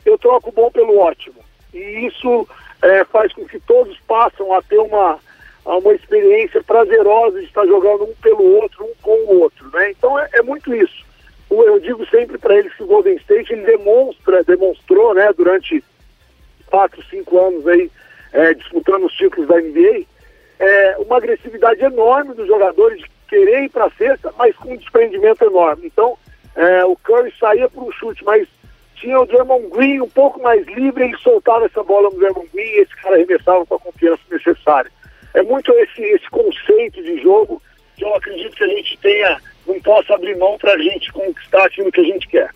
Eu 0.04 0.18
troco 0.18 0.50
o 0.50 0.52
bom 0.52 0.70
pelo 0.70 0.98
ótimo. 0.98 1.36
E 1.72 2.06
isso 2.06 2.46
é, 2.82 3.04
faz 3.04 3.32
com 3.32 3.46
que 3.46 3.58
todos 3.60 3.98
passem 4.00 4.54
a 4.54 4.62
ter 4.62 4.78
uma, 4.78 5.18
uma 5.76 5.92
experiência 5.92 6.62
prazerosa 6.62 7.38
de 7.38 7.46
estar 7.46 7.66
jogando 7.66 8.04
um 8.04 8.14
pelo 8.22 8.42
outro, 8.56 8.84
um 8.84 8.92
com 9.02 9.10
o 9.10 9.40
outro. 9.40 9.68
Né? 9.70 9.90
Então 9.90 10.18
é, 10.18 10.28
é 10.34 10.42
muito 10.42 10.74
isso. 10.74 11.06
Eu 11.50 11.80
digo 11.80 12.06
sempre 12.06 12.36
para 12.36 12.56
eles 12.56 12.72
que 12.74 12.82
o 12.82 12.86
Golden 12.86 13.16
State 13.16 13.52
ele 13.52 13.64
demonstra, 13.64 14.44
demonstrou 14.44 15.14
né, 15.14 15.30
durante 15.36 15.82
quatro, 16.66 17.02
cinco 17.04 17.38
anos 17.38 17.66
aí, 17.66 17.90
é, 18.32 18.52
disputando 18.54 19.06
os 19.06 19.14
títulos 19.14 19.48
da 19.48 19.56
NBA, 19.56 20.04
é, 20.58 20.96
uma 20.98 21.16
agressividade 21.16 21.82
enorme 21.82 22.34
dos 22.34 22.46
jogadores 22.46 22.98
de 22.98 23.10
querer 23.28 23.64
ir 23.64 23.70
para 23.70 23.86
a 23.86 23.90
cesta, 23.90 24.32
mas 24.36 24.54
com 24.56 24.72
um 24.72 24.76
desprendimento 24.76 25.44
enorme. 25.44 25.86
Então, 25.86 26.18
é, 26.54 26.84
o 26.84 26.96
Curry 26.96 27.32
saía 27.38 27.68
para 27.68 27.82
um 27.82 27.92
chute, 27.92 28.24
mas 28.24 28.46
tinha 28.96 29.18
o 29.18 29.26
Draymond 29.26 29.68
Green 29.70 30.00
um 30.00 30.08
pouco 30.08 30.42
mais 30.42 30.66
livre, 30.66 31.04
ele 31.04 31.16
soltava 31.18 31.66
essa 31.66 31.82
bola 31.82 32.10
no 32.10 32.18
Draymond 32.18 32.48
Green 32.52 32.66
e 32.66 32.80
esse 32.80 32.96
cara 32.96 33.14
arremessava 33.14 33.64
com 33.64 33.74
a 33.74 33.78
confiança 33.78 34.22
necessária. 34.30 34.90
É 35.38 35.42
muito 35.44 35.72
esse, 35.72 36.02
esse 36.02 36.28
conceito 36.30 37.00
de 37.00 37.22
jogo 37.22 37.62
que 37.96 38.04
eu 38.04 38.12
acredito 38.12 38.56
que 38.56 38.64
a 38.64 38.68
gente 38.68 38.98
tenha, 39.00 39.40
não 39.66 39.80
possa 39.80 40.14
abrir 40.14 40.36
mão 40.36 40.58
para 40.58 40.72
a 40.72 40.78
gente 40.78 41.12
conquistar 41.12 41.64
aquilo 41.64 41.92
que 41.92 42.00
a 42.00 42.04
gente 42.04 42.26
quer. 42.26 42.50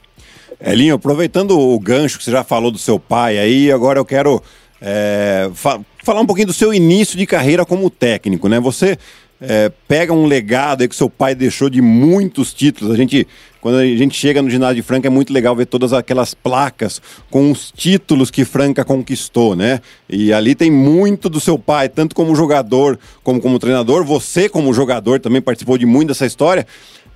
Elinho, 0.61 0.97
aproveitando 0.97 1.57
o 1.57 1.79
gancho 1.79 2.19
que 2.19 2.25
você 2.25 2.33
já 2.33 2.43
falou 2.43 2.73
do 2.73 2.79
seu 2.79 2.99
pai 2.99 3.39
aí, 3.39 3.71
agora 3.71 4.01
eu 4.01 4.05
quero 4.05 4.43
é, 4.81 5.49
fa 5.55 5.81
falar 6.03 6.21
um 6.21 6.27
pouquinho 6.27 6.49
do 6.49 6.53
seu 6.53 6.75
início 6.75 7.17
de 7.17 7.25
carreira 7.25 7.65
como 7.65 7.89
técnico, 7.89 8.49
né? 8.49 8.59
Você 8.59 8.99
é, 9.43 9.73
pega 9.89 10.13
um 10.13 10.25
legado 10.25 10.87
que 10.89 10.95
seu 10.95 11.11
pai 11.11 11.35
deixou 11.35 11.69
de 11.69 11.83
muitos 11.83 12.55
títulos. 12.55 12.95
A 12.95 12.97
gente, 12.97 13.27
quando 13.61 13.79
a 13.79 13.85
gente 13.85 14.17
chega 14.17 14.41
no 14.41 14.49
ginásio 14.49 14.77
de 14.77 14.83
Franca, 14.83 15.09
é 15.09 15.11
muito 15.11 15.33
legal 15.33 15.55
ver 15.57 15.67
todas 15.67 15.93
aquelas 15.93 16.33
placas 16.33 17.03
com 17.31 17.51
os 17.51 17.73
títulos 17.73 18.31
que 18.31 18.45
Franca 18.45 18.85
conquistou, 18.85 19.57
né? 19.57 19.81
E 20.09 20.33
ali 20.33 20.55
tem 20.55 20.71
muito 20.71 21.29
do 21.29 21.41
seu 21.41 21.59
pai, 21.59 21.89
tanto 21.89 22.15
como 22.15 22.37
jogador 22.37 22.99
como 23.23 23.41
como 23.41 23.59
treinador. 23.59 24.05
Você, 24.05 24.49
como 24.49 24.73
jogador, 24.73 25.19
também 25.19 25.43
participou 25.43 25.77
de 25.77 25.87
muito 25.87 26.09
dessa 26.09 26.27
história. 26.27 26.67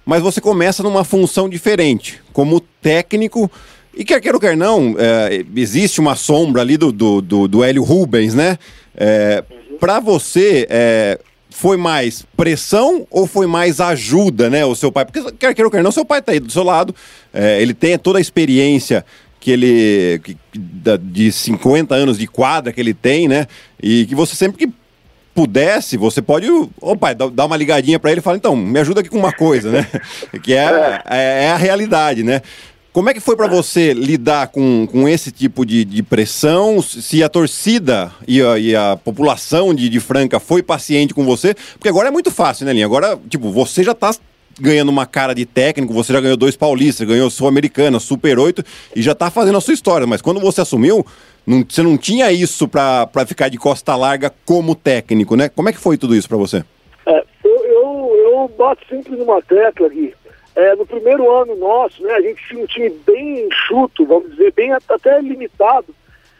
Mas 0.04 0.23
você 0.23 0.40
começa 0.40 0.83
numa 0.83 1.04
função 1.04 1.49
diferente, 1.49 2.21
como 2.33 2.61
técnico. 2.61 3.50
E 3.95 4.04
quer 4.04 4.21
queira 4.21 4.37
ou 4.37 4.40
quer 4.40 4.56
não, 4.56 4.95
é, 4.99 5.42
existe 5.56 6.00
uma 6.00 6.14
sombra 6.14 6.61
ali 6.61 6.76
do, 6.76 6.92
do, 6.92 7.23
do, 7.23 7.49
do 7.49 7.64
Hélio 7.64 7.83
Rubens, 7.83 8.35
né? 8.35 8.59
É, 8.95 9.42
Para 9.80 10.00
você, 10.00 10.66
é, 10.68 11.18
foi 11.58 11.78
mais 11.78 12.22
pressão 12.36 13.06
ou 13.10 13.26
foi 13.26 13.46
mais 13.46 13.80
ajuda, 13.80 14.50
né, 14.50 14.66
o 14.66 14.75
seu 14.75 14.92
pai? 14.92 15.06
Porque 15.06 15.22
quer 15.32 15.54
queira 15.54 15.66
ou 15.66 15.70
quer 15.70 15.82
não, 15.82 15.90
seu 15.90 16.04
pai 16.04 16.18
está 16.18 16.32
aí 16.32 16.38
do 16.38 16.52
seu 16.52 16.62
lado, 16.62 16.94
é, 17.32 17.62
ele 17.62 17.72
tem 17.72 17.98
toda 17.98 18.18
a 18.18 18.20
experiência 18.20 19.02
que 19.40 19.52
ele, 19.52 20.20
que, 20.22 20.36
de 21.00 21.32
50 21.32 21.94
anos 21.94 22.18
de 22.18 22.26
quadra 22.26 22.75
que 22.75 22.80
ele 22.80 22.92
tem, 22.92 23.26
né, 23.26 23.46
e 23.82 24.04
que 24.04 24.14
você 24.14 24.36
sempre 24.36 24.66
que 24.66 24.72
pudesse, 25.34 25.96
você 25.96 26.20
pode, 26.20 26.46
opa, 26.78 27.14
dar 27.14 27.46
uma 27.46 27.56
ligadinha 27.56 27.98
para 27.98 28.10
ele 28.10 28.20
e 28.20 28.22
falar, 28.22 28.36
então, 28.36 28.54
me 28.54 28.78
ajuda 28.78 29.00
aqui 29.00 29.08
com 29.08 29.18
uma 29.18 29.32
coisa, 29.32 29.70
né? 29.70 29.86
que 30.42 30.52
é, 30.52 31.02
é, 31.06 31.44
é 31.44 31.50
a 31.50 31.56
realidade, 31.56 32.22
né? 32.22 32.42
Como 32.96 33.10
é 33.10 33.12
que 33.12 33.20
foi 33.20 33.36
para 33.36 33.46
você 33.46 33.92
lidar 33.92 34.48
com, 34.48 34.86
com 34.86 35.06
esse 35.06 35.30
tipo 35.30 35.66
de, 35.66 35.84
de 35.84 36.02
pressão? 36.02 36.80
Se 36.80 37.22
a 37.22 37.28
torcida 37.28 38.10
e 38.26 38.40
a, 38.40 38.58
e 38.58 38.74
a 38.74 38.96
população 38.96 39.74
de, 39.74 39.90
de, 39.90 40.00
Franca 40.00 40.40
foi 40.40 40.62
paciente 40.62 41.12
com 41.12 41.22
você? 41.22 41.54
Porque 41.74 41.90
agora 41.90 42.08
é 42.08 42.10
muito 42.10 42.30
fácil, 42.30 42.64
né, 42.64 42.72
Linha? 42.72 42.86
Agora, 42.86 43.18
tipo, 43.28 43.50
você 43.50 43.84
já 43.84 43.92
tá 43.92 44.12
ganhando 44.58 44.88
uma 44.88 45.04
cara 45.04 45.34
de 45.34 45.44
técnico, 45.44 45.92
você 45.92 46.10
já 46.10 46.22
ganhou 46.22 46.38
dois 46.38 46.56
paulistas, 46.56 47.06
ganhou 47.06 47.28
Sul-Americana, 47.28 48.00
Super 48.00 48.38
8 48.38 48.64
e 48.96 49.02
já 49.02 49.14
tá 49.14 49.30
fazendo 49.30 49.58
a 49.58 49.60
sua 49.60 49.74
história. 49.74 50.06
Mas 50.06 50.22
quando 50.22 50.40
você 50.40 50.62
assumiu, 50.62 51.04
não, 51.46 51.66
você 51.68 51.82
não 51.82 51.98
tinha 51.98 52.32
isso 52.32 52.66
para 52.66 53.26
ficar 53.26 53.50
de 53.50 53.58
costa 53.58 53.94
larga 53.94 54.32
como 54.46 54.74
técnico, 54.74 55.36
né? 55.36 55.50
Como 55.50 55.68
é 55.68 55.72
que 55.74 55.78
foi 55.78 55.98
tudo 55.98 56.16
isso 56.16 56.28
para 56.28 56.38
você? 56.38 56.64
É, 57.04 57.22
eu, 57.44 57.62
eu, 57.66 58.16
eu 58.16 58.50
bato 58.56 58.80
sempre 58.88 59.16
numa 59.16 59.42
tecla 59.42 59.86
aqui. 59.86 60.14
É, 60.56 60.75
no 60.75 60.86
primeiro 60.86 61.30
ano 61.30 61.54
nosso, 61.54 62.02
né, 62.02 62.14
a 62.14 62.20
gente 62.22 62.42
tinha 62.48 62.64
um 62.64 62.66
time 62.66 62.88
bem 63.06 63.46
enxuto, 63.46 64.06
vamos 64.06 64.30
dizer, 64.30 64.52
bem 64.52 64.72
até 64.72 65.20
limitado, 65.20 65.94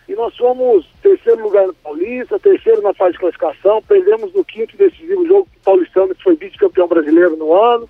e 0.09 0.15
nós 0.15 0.35
fomos 0.35 0.87
terceiro 1.03 1.43
lugar 1.43 1.67
no 1.67 1.75
Paulista, 1.75 2.39
terceiro 2.39 2.81
na 2.81 2.95
fase 2.95 3.13
de 3.13 3.19
classificação, 3.19 3.83
perdemos 3.83 4.33
no 4.33 4.43
quinto 4.43 4.75
decisivo 4.77 5.27
jogo 5.27 5.49
Paulistano, 5.63 6.15
que 6.15 6.23
foi 6.23 6.35
vice-campeão 6.37 6.89
brasileiro 6.89 7.37
no 7.37 7.53
ano. 7.53 7.89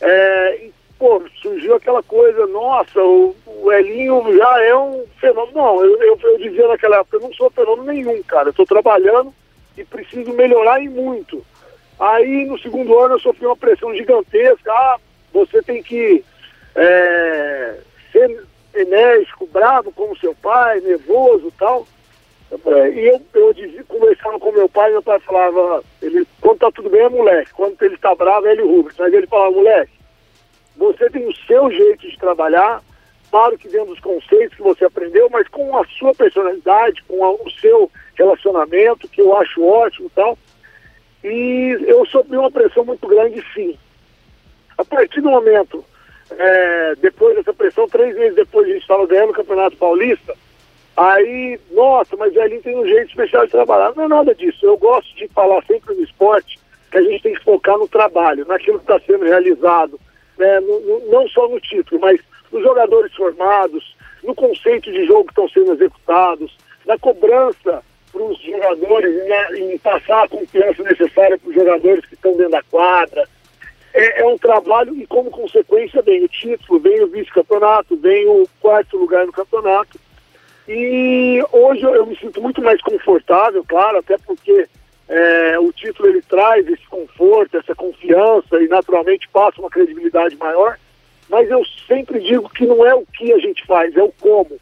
É, 0.00 0.64
e, 0.64 0.72
pô, 0.98 1.22
surgiu 1.40 1.76
aquela 1.76 2.02
coisa, 2.02 2.46
nossa, 2.46 3.00
o, 3.00 3.36
o, 3.46 3.70
Elinho 3.70 4.36
já 4.36 4.64
é 4.64 4.74
um 4.74 5.04
fenômeno. 5.20 5.58
Não, 5.58 5.84
eu, 5.84 6.02
eu, 6.02 6.18
eu 6.22 6.38
dizia 6.38 6.66
naquela 6.66 6.96
época, 6.96 7.18
eu 7.18 7.20
não 7.20 7.32
sou 7.34 7.50
fenômeno 7.50 7.92
nenhum, 7.92 8.20
cara. 8.22 8.48
Eu 8.48 8.50
estou 8.50 8.66
trabalhando 8.66 9.32
e 9.76 9.84
preciso 9.84 10.32
melhorar 10.32 10.82
e 10.82 10.88
muito. 10.88 11.44
Aí 12.00 12.46
no 12.46 12.58
segundo 12.58 12.98
ano 12.98 13.14
eu 13.14 13.20
sofri 13.20 13.44
uma 13.46 13.56
pressão 13.56 13.94
gigantesca. 13.94 14.72
Ah, 14.72 14.96
você 15.32 15.62
tem 15.62 15.82
que 15.82 16.24
é, 16.74 17.78
ser 18.10 18.44
enérgico, 18.74 19.46
bravo 19.46 19.92
como 19.92 20.16
seu 20.18 20.34
pai, 20.34 20.80
nervoso 20.80 21.52
tal. 21.58 21.86
É, 22.50 22.90
e 22.90 23.08
eu, 23.08 23.20
eu 23.34 23.54
dizia, 23.54 23.82
conversando 23.84 24.38
com 24.38 24.52
meu 24.52 24.68
pai, 24.68 24.90
meu 24.90 25.02
pai 25.02 25.18
falava, 25.20 25.82
ele, 26.02 26.26
quando 26.40 26.58
tá 26.58 26.70
tudo 26.70 26.90
bem 26.90 27.00
é 27.00 27.08
moleque, 27.08 27.52
quando 27.54 27.80
ele 27.82 27.96
tá 27.96 28.14
bravo 28.14 28.46
é 28.46 28.52
ele 28.52 28.62
Rubens. 28.62 28.96
Mas 28.98 29.12
ele 29.12 29.26
falava, 29.26 29.52
moleque, 29.52 29.92
você 30.76 31.08
tem 31.10 31.26
o 31.26 31.36
seu 31.46 31.70
jeito 31.70 32.08
de 32.08 32.18
trabalhar, 32.18 32.82
claro 33.30 33.56
que 33.56 33.68
dentro 33.68 33.88
dos 33.88 34.00
conceitos 34.00 34.56
que 34.56 34.62
você 34.62 34.84
aprendeu, 34.84 35.28
mas 35.30 35.48
com 35.48 35.76
a 35.78 35.86
sua 35.98 36.14
personalidade, 36.14 37.02
com 37.04 37.24
a, 37.24 37.32
o 37.32 37.50
seu 37.60 37.90
relacionamento, 38.14 39.08
que 39.08 39.22
eu 39.22 39.36
acho 39.36 39.64
ótimo 39.64 40.08
e 40.08 40.10
tal. 40.10 40.38
E 41.24 41.78
eu 41.86 42.04
sofri 42.06 42.36
uma 42.36 42.50
pressão 42.50 42.84
muito 42.84 43.06
grande, 43.06 43.42
sim. 43.54 43.78
A 44.78 44.84
partir 44.84 45.20
do 45.20 45.30
momento, 45.30 45.84
é, 46.30 46.94
depois 47.00 47.36
dessa 47.36 47.52
pressão, 47.52 47.88
três 47.88 48.16
meses 48.16 48.34
depois 48.34 48.66
a 48.66 48.72
gente 48.72 48.82
estava 48.82 49.06
ganhando 49.06 49.30
o 49.30 49.34
Campeonato 49.34 49.76
Paulista, 49.76 50.34
aí, 50.96 51.58
nossa, 51.70 52.16
mas 52.16 52.34
Elinho 52.34 52.62
tem 52.62 52.76
um 52.76 52.86
jeito 52.86 53.08
especial 53.08 53.44
de 53.44 53.52
trabalhar. 53.52 53.92
Não 53.94 54.04
é 54.04 54.08
nada 54.08 54.34
disso. 54.34 54.64
Eu 54.64 54.76
gosto 54.76 55.14
de 55.16 55.28
falar 55.28 55.62
sempre 55.64 55.94
no 55.94 56.02
esporte 56.02 56.58
que 56.90 56.98
a 56.98 57.02
gente 57.02 57.22
tem 57.22 57.34
que 57.34 57.44
focar 57.44 57.78
no 57.78 57.88
trabalho, 57.88 58.46
naquilo 58.46 58.78
que 58.78 58.84
está 58.84 59.00
sendo 59.06 59.24
realizado, 59.24 59.98
né, 60.38 60.60
no, 60.60 60.80
no, 60.80 61.10
não 61.10 61.26
só 61.28 61.48
no 61.48 61.58
título, 61.58 62.00
mas 62.00 62.20
nos 62.52 62.62
jogadores 62.62 63.14
formados, 63.14 63.96
no 64.22 64.34
conceito 64.34 64.92
de 64.92 65.06
jogo 65.06 65.24
que 65.24 65.30
estão 65.30 65.48
sendo 65.48 65.72
executados, 65.72 66.54
na 66.84 66.98
cobrança 66.98 67.82
para 68.12 68.22
os 68.22 68.38
jogadores, 68.42 69.28
na, 69.28 69.58
em 69.58 69.78
passar 69.78 70.24
a 70.24 70.28
confiança 70.28 70.82
necessária 70.82 71.38
para 71.38 71.48
os 71.48 71.54
jogadores 71.54 72.04
que 72.04 72.14
estão 72.14 72.36
dentro 72.36 72.52
da 72.52 72.62
quadra, 72.64 73.26
é, 73.94 74.20
é, 74.20 74.26
um 74.26 74.38
trabalho 74.38 74.94
e, 74.96 75.06
como 75.06 75.30
consequência, 75.30 76.02
vem 76.02 76.24
o 76.24 76.28
título, 76.28 76.80
vem 76.80 77.02
o 77.02 77.08
vice-campeonato, 77.08 77.96
vem 77.96 78.26
o 78.26 78.48
quarto 78.60 78.96
lugar 78.96 79.26
no 79.26 79.32
campeonato. 79.32 80.00
E 80.66 81.42
hoje 81.52 81.82
eu 81.82 82.06
me 82.06 82.16
sinto 82.16 82.40
muito 82.40 82.62
mais 82.62 82.80
confortável, 82.80 83.64
claro, 83.68 83.98
até 83.98 84.16
porque 84.18 84.66
é, 85.08 85.58
o 85.58 85.72
título 85.72 86.08
ele 86.08 86.22
traz 86.22 86.66
esse 86.66 86.86
conforto, 86.86 87.58
essa 87.58 87.74
confiança 87.74 88.62
e 88.62 88.68
naturalmente 88.68 89.28
passa 89.28 89.60
uma 89.60 89.70
credibilidade 89.70 90.36
maior. 90.36 90.78
Mas 91.28 91.50
eu 91.50 91.62
sempre 91.86 92.20
digo 92.20 92.48
que 92.48 92.64
não 92.64 92.86
é 92.86 92.94
o 92.94 93.04
que 93.06 93.32
a 93.32 93.38
gente 93.38 93.64
faz, 93.66 93.94
é 93.96 94.02
o 94.02 94.12
como. 94.20 94.58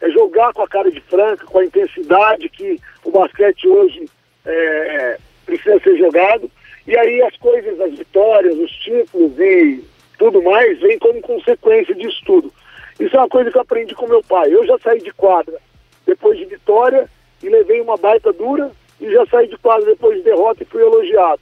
É 0.00 0.10
jogar 0.10 0.52
com 0.54 0.62
a 0.62 0.68
cara 0.68 0.90
de 0.90 1.00
franca, 1.02 1.44
com 1.44 1.58
a 1.58 1.64
intensidade 1.64 2.48
que 2.48 2.80
o 3.04 3.10
basquete 3.10 3.68
hoje 3.68 4.08
é, 4.46 5.18
precisa 5.44 5.78
ser 5.80 5.98
jogado 5.98 6.50
e 6.90 6.98
aí 6.98 7.22
as 7.22 7.36
coisas, 7.36 7.80
as 7.80 7.96
vitórias, 7.96 8.58
os 8.58 8.72
títulos 8.72 9.38
e 9.38 9.84
tudo 10.18 10.42
mais 10.42 10.76
vem 10.80 10.98
como 10.98 11.20
consequência 11.20 11.94
disso 11.94 12.20
tudo. 12.26 12.52
Isso 12.98 13.14
é 13.14 13.20
uma 13.20 13.28
coisa 13.28 13.48
que 13.48 13.56
eu 13.56 13.62
aprendi 13.62 13.94
com 13.94 14.08
meu 14.08 14.24
pai. 14.24 14.52
Eu 14.52 14.66
já 14.66 14.76
saí 14.80 15.00
de 15.00 15.12
quadra 15.12 15.56
depois 16.04 16.36
de 16.36 16.46
vitória 16.46 17.08
e 17.40 17.48
levei 17.48 17.80
uma 17.80 17.96
baita 17.96 18.32
dura 18.32 18.72
e 19.00 19.08
já 19.08 19.24
saí 19.26 19.46
de 19.46 19.56
quadra 19.58 19.86
depois 19.86 20.16
de 20.16 20.24
derrota 20.24 20.64
e 20.64 20.66
fui 20.66 20.82
elogiado. 20.82 21.40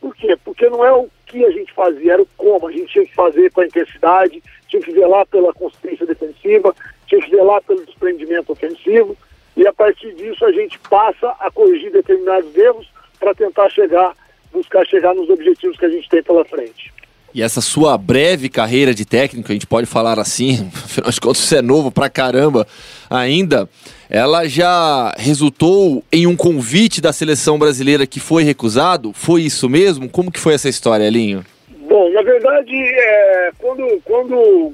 Por 0.00 0.14
quê? 0.14 0.38
Porque 0.44 0.68
não 0.68 0.84
é 0.84 0.92
o 0.92 1.08
que 1.26 1.44
a 1.44 1.50
gente 1.50 1.72
fazia, 1.72 2.12
era 2.12 2.22
o 2.22 2.28
como. 2.36 2.68
A 2.68 2.72
gente 2.72 2.86
tinha 2.86 3.06
que 3.06 3.14
fazer 3.14 3.50
com 3.50 3.62
a 3.62 3.66
intensidade, 3.66 4.40
tinha 4.68 4.80
que 4.80 4.92
zelar 4.92 5.26
pela 5.26 5.52
consistência 5.52 6.06
defensiva, 6.06 6.72
tinha 7.08 7.20
que 7.20 7.30
zelar 7.30 7.60
pelo 7.64 7.84
desprendimento 7.84 8.52
ofensivo 8.52 9.16
e 9.56 9.66
a 9.66 9.72
partir 9.72 10.14
disso 10.14 10.44
a 10.44 10.52
gente 10.52 10.78
passa 10.78 11.34
a 11.40 11.50
corrigir 11.50 11.90
determinados 11.90 12.54
erros 12.56 12.88
para 13.18 13.34
tentar 13.34 13.68
chegar 13.70 14.14
buscar 14.52 14.86
chegar 14.86 15.14
nos 15.14 15.28
objetivos 15.28 15.76
que 15.76 15.84
a 15.84 15.90
gente 15.90 16.08
tem 16.08 16.22
pela 16.22 16.44
frente. 16.44 16.92
E 17.36 17.42
essa 17.42 17.60
sua 17.60 17.98
breve 17.98 18.48
carreira 18.48 18.94
de 18.94 19.04
técnico, 19.04 19.50
a 19.50 19.52
gente 19.52 19.66
pode 19.66 19.86
falar 19.86 20.18
assim, 20.18 20.70
afinal 20.74 21.10
de 21.10 21.20
contas 21.20 21.42
você 21.42 21.58
é 21.58 21.62
novo 21.62 21.90
pra 21.92 22.08
caramba 22.08 22.66
ainda, 23.10 23.68
ela 24.08 24.48
já 24.48 25.12
resultou 25.18 26.02
em 26.10 26.26
um 26.26 26.34
convite 26.34 27.00
da 27.00 27.12
seleção 27.12 27.58
brasileira 27.58 28.06
que 28.06 28.20
foi 28.20 28.42
recusado? 28.42 29.12
Foi 29.12 29.42
isso 29.42 29.68
mesmo? 29.68 30.08
Como 30.08 30.32
que 30.32 30.40
foi 30.40 30.54
essa 30.54 30.68
história, 30.68 31.04
Elinho? 31.04 31.44
Bom, 31.86 32.10
na 32.10 32.22
verdade, 32.22 32.74
é, 32.74 33.50
quando, 33.58 34.00
quando, 34.04 34.72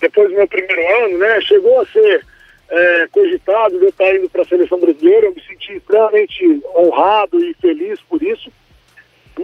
depois 0.00 0.30
do 0.30 0.36
meu 0.36 0.46
primeiro 0.46 1.04
ano, 1.04 1.18
né, 1.18 1.40
chegou 1.40 1.80
a 1.80 1.86
ser 1.86 2.24
é, 2.70 3.08
cogitado 3.10 3.78
de 3.78 3.84
eu 3.84 3.88
estar 3.88 4.14
indo 4.14 4.28
para 4.30 4.42
a 4.42 4.46
seleção 4.46 4.78
brasileira, 4.78 5.26
eu 5.26 5.34
me 5.34 5.42
senti 5.42 5.72
extremamente 5.72 6.62
honrado 6.76 7.44
e 7.44 7.54
feliz 7.54 8.00
por 8.02 8.22
isso. 8.22 8.27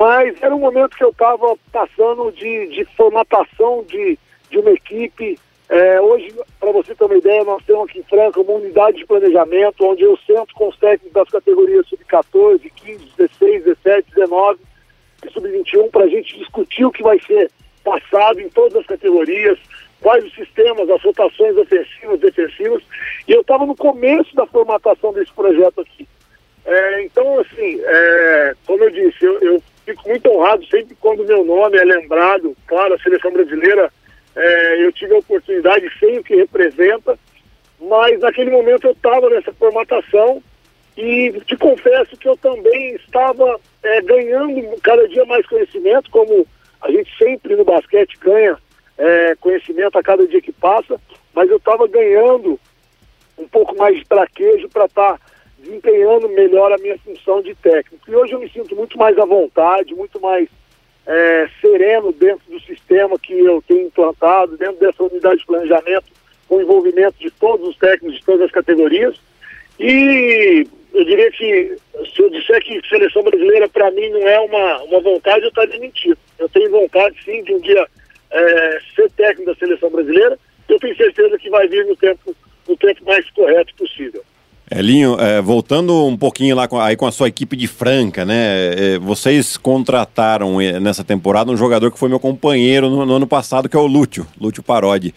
Mas 0.04 0.37
era 0.42 0.54
um 0.54 0.58
momento 0.58 0.99
que 0.99 1.02
eu 1.02 1.08
estava 1.08 1.56
passando 1.73 2.30
de, 2.32 2.66
de 2.66 2.84
formatação 2.94 3.82
de, 3.88 4.18
de 4.50 4.58
uma 4.58 4.70
equipe. 4.73 5.38
É, 5.66 5.99
hoje, 5.99 6.30
para 6.61 6.73
você 6.73 6.94
ter 6.94 7.06
uma 7.06 7.16
ideia, 7.16 7.42
nós 7.42 7.64
temos 7.64 7.88
aqui 7.88 8.00
em 8.00 8.02
Franca 8.02 8.38
uma 8.38 8.52
unidade 8.52 8.99
de 8.99 9.06
planejamento, 9.06 9.82
onde 9.82 10.02
eu 10.02 10.14
sento 10.26 10.52
com 10.52 10.68
os 10.68 10.76
técnicos 10.76 11.11
das 11.11 11.30
categorias 11.30 11.88
sub-14, 11.88 12.70
15, 12.84 13.12
16, 13.16 13.64
17, 13.64 14.11
19 14.14 14.61
e 15.25 15.30
sub-21 15.30 15.90
para 15.90 16.04
a 16.04 16.08
gente 16.08 16.38
discutir 16.38 16.84
o 16.84 16.92
que 16.92 17.02
vai 17.02 17.18
ser 17.20 17.50
passado 17.82 18.42
em 18.42 18.50
todas 18.50 18.76
as 18.76 18.87
categorias, 18.87 19.58
quais 20.02 20.23
os 20.23 20.34
sistemas, 20.34 20.90
as 20.90 21.02
rotações 21.02 21.56
ofensivas, 21.56 22.20
defensivas. 22.20 22.82
E 23.26 23.32
eu 23.32 23.40
estava 23.40 23.64
no 23.64 23.75
começo 23.75 24.37
da 24.37 24.44
formatação 24.44 25.14
desse 25.14 25.32
projeto 25.32 25.80
aqui. 25.80 26.06
É, 26.66 27.04
então, 27.04 27.40
assim, 27.40 27.80
é, 27.82 28.54
como 28.66 28.84
eu 28.84 28.90
disse, 28.90 29.25
eu, 29.25 29.38
eu 29.40 29.62
fico 29.85 30.09
muito 30.09 30.31
honrado 30.31 30.67
sempre 30.67 30.97
quando 31.00 31.25
meu 31.25 31.45
nome 31.45 31.76
é 31.76 31.85
lembrado. 31.85 32.57
Claro, 32.67 32.95
a 32.95 32.99
seleção 32.99 33.33
brasileira, 33.33 33.91
é, 34.35 34.85
eu 34.85 34.93
tive 34.93 35.14
a 35.14 35.19
oportunidade, 35.19 35.91
sei 35.99 36.19
o 36.19 36.25
que 36.25 36.35
representa, 36.35 37.19
mas 37.81 38.19
naquele 38.21 38.50
momento 38.50 38.87
eu 38.87 38.93
estava 38.93 39.29
nessa 39.31 39.53
formatação 39.53 40.43
e 40.97 41.33
te 41.47 41.57
confesso 41.57 42.17
que 42.17 42.29
eu 42.29 42.37
também 42.37 42.95
estava 42.95 43.61
é, 43.83 44.00
ganhando 44.03 44.81
cada 44.83 45.07
dia 45.09 45.25
mais 45.25 45.47
conhecimento, 45.47 46.11
como 46.11 46.47
a 46.81 46.91
gente 46.91 47.11
sempre 47.19 47.57
no 47.57 47.64
basquete 47.64 48.17
ganha 48.21 48.57
é, 48.97 49.35
conhecimento 49.37 49.99
a 49.99 50.03
cada 50.03 50.26
dia 50.26 50.41
que 50.41 50.53
passa, 50.53 51.00
mas 51.35 51.50
eu 51.50 51.57
estava 51.57 51.87
ganhando 51.88 52.59
um 53.37 53.49
pouco 53.49 53.76
mais 53.76 53.99
de 53.99 54.05
traquejo 54.05 54.69
para 54.69 54.85
estar. 54.85 55.19
Tá 55.19 55.24
desempenhando 55.64 56.28
melhor 56.28 56.73
a 56.73 56.78
minha 56.78 56.99
função 56.99 57.40
de 57.40 57.54
técnico. 57.54 58.11
E 58.11 58.14
hoje 58.14 58.35
eu 58.35 58.40
me 58.40 58.49
sinto 58.50 58.76
muito 58.76 58.99
mais 58.99 59.18
à 59.18 59.25
vontade, 59.25 59.94
muito 59.94 60.21
mais 60.21 60.49
é, 61.06 61.49
sereno 61.61 62.12
dentro 62.12 62.50
do 62.50 62.61
sistema 62.61 63.18
que 63.18 63.33
eu 63.33 63.62
tenho 63.66 63.87
implantado, 63.87 64.56
dentro 64.56 64.76
dessa 64.76 65.02
unidade 65.02 65.40
de 65.40 65.47
planejamento, 65.47 66.06
com 66.47 66.61
envolvimento 66.61 67.18
de 67.18 67.30
todos 67.30 67.68
os 67.68 67.76
técnicos 67.76 68.18
de 68.18 68.25
todas 68.25 68.42
as 68.42 68.50
categorias. 68.50 69.16
E 69.80 70.66
eu 70.92 71.04
diria 71.04 71.30
que 71.33 71.76
se 72.14 72.23
eu 72.23 72.30
disser 72.30 72.62
que 72.62 72.87
seleção 72.88 73.23
brasileira 73.23 73.68
para 73.68 73.90
mim 73.90 74.09
não 74.11 74.28
é 74.28 74.38
uma, 74.40 74.83
uma 74.85 75.00
vontade, 75.00 75.42
eu 75.42 75.49
estaria 75.49 75.80
mentindo. 75.80 76.18
Eu 76.38 76.49
tenho 76.49 76.71
vontade 76.71 77.16
sim 77.25 77.42
de 77.42 77.54
um 77.54 77.61
dia 77.61 77.87
é, 78.30 78.78
ser 78.94 79.11
técnico 79.12 79.50
da 79.50 79.56
seleção 79.56 79.90
brasileira. 79.90 80.38
Eu 80.68 80.78
tenho 80.78 80.97
certeza 80.97 81.38
que 81.38 81.50
vai 81.50 81.66
vir 81.66 81.85
no 81.87 81.97
tempo, 81.97 82.35
no 82.68 82.76
tempo 82.76 83.04
mais 83.04 83.28
correto 83.30 83.75
possível. 83.75 84.23
Elinho, 84.75 85.16
é, 85.21 85.40
voltando 85.40 86.04
um 86.04 86.16
pouquinho 86.16 86.57
lá 86.57 86.66
com, 86.66 86.81
aí 86.81 86.97
com 86.97 87.07
a 87.07 87.12
sua 87.12 87.28
equipe 87.28 87.57
de 87.57 87.69
Franca, 87.69 88.25
né? 88.25 88.35
É, 88.95 88.99
vocês 88.99 89.57
contrataram 89.57 90.61
é, 90.61 90.81
nessa 90.81 91.04
temporada 91.04 91.52
um 91.52 91.57
jogador 91.57 91.93
que 91.93 91.99
foi 91.99 92.09
meu 92.09 92.19
companheiro 92.19 92.90
no, 92.90 93.07
no 93.07 93.14
ano 93.14 93.26
passado, 93.26 93.69
que 93.69 93.76
é 93.76 93.78
o 93.78 93.87
Lúcio, 93.87 94.26
Lúcio 94.40 94.64
Parodi. 94.64 95.14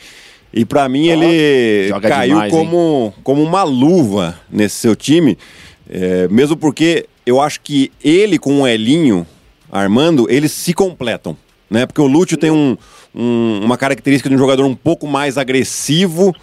E 0.54 0.64
para 0.64 0.88
mim 0.88 1.08
ele 1.08 1.90
caiu 2.02 2.36
demais, 2.36 2.52
como, 2.52 3.14
como 3.24 3.42
uma 3.42 3.64
luva 3.64 4.40
nesse 4.50 4.76
seu 4.76 4.96
time, 4.96 5.38
é, 5.90 6.28
mesmo 6.28 6.56
porque 6.56 7.08
eu 7.26 7.42
acho 7.42 7.60
que 7.62 7.92
ele 8.04 8.38
com 8.38 8.62
o 8.62 8.68
Elinho 8.68 9.26
Armando, 9.72 10.28
eles 10.30 10.52
se 10.52 10.74
completam, 10.74 11.36
né? 11.70 11.86
Porque 11.86 12.00
o 12.00 12.08
Lúcio 12.08 12.38
tem 12.38 12.52
um, 12.52 12.78
um, 13.14 13.60
uma 13.64 13.78
característica 13.78 14.30
de 14.30 14.36
um 14.36 14.40
jogador 14.40 14.66
um 14.66 14.76
pouco 14.76 15.08
mais 15.08 15.38
agressivo, 15.38 16.34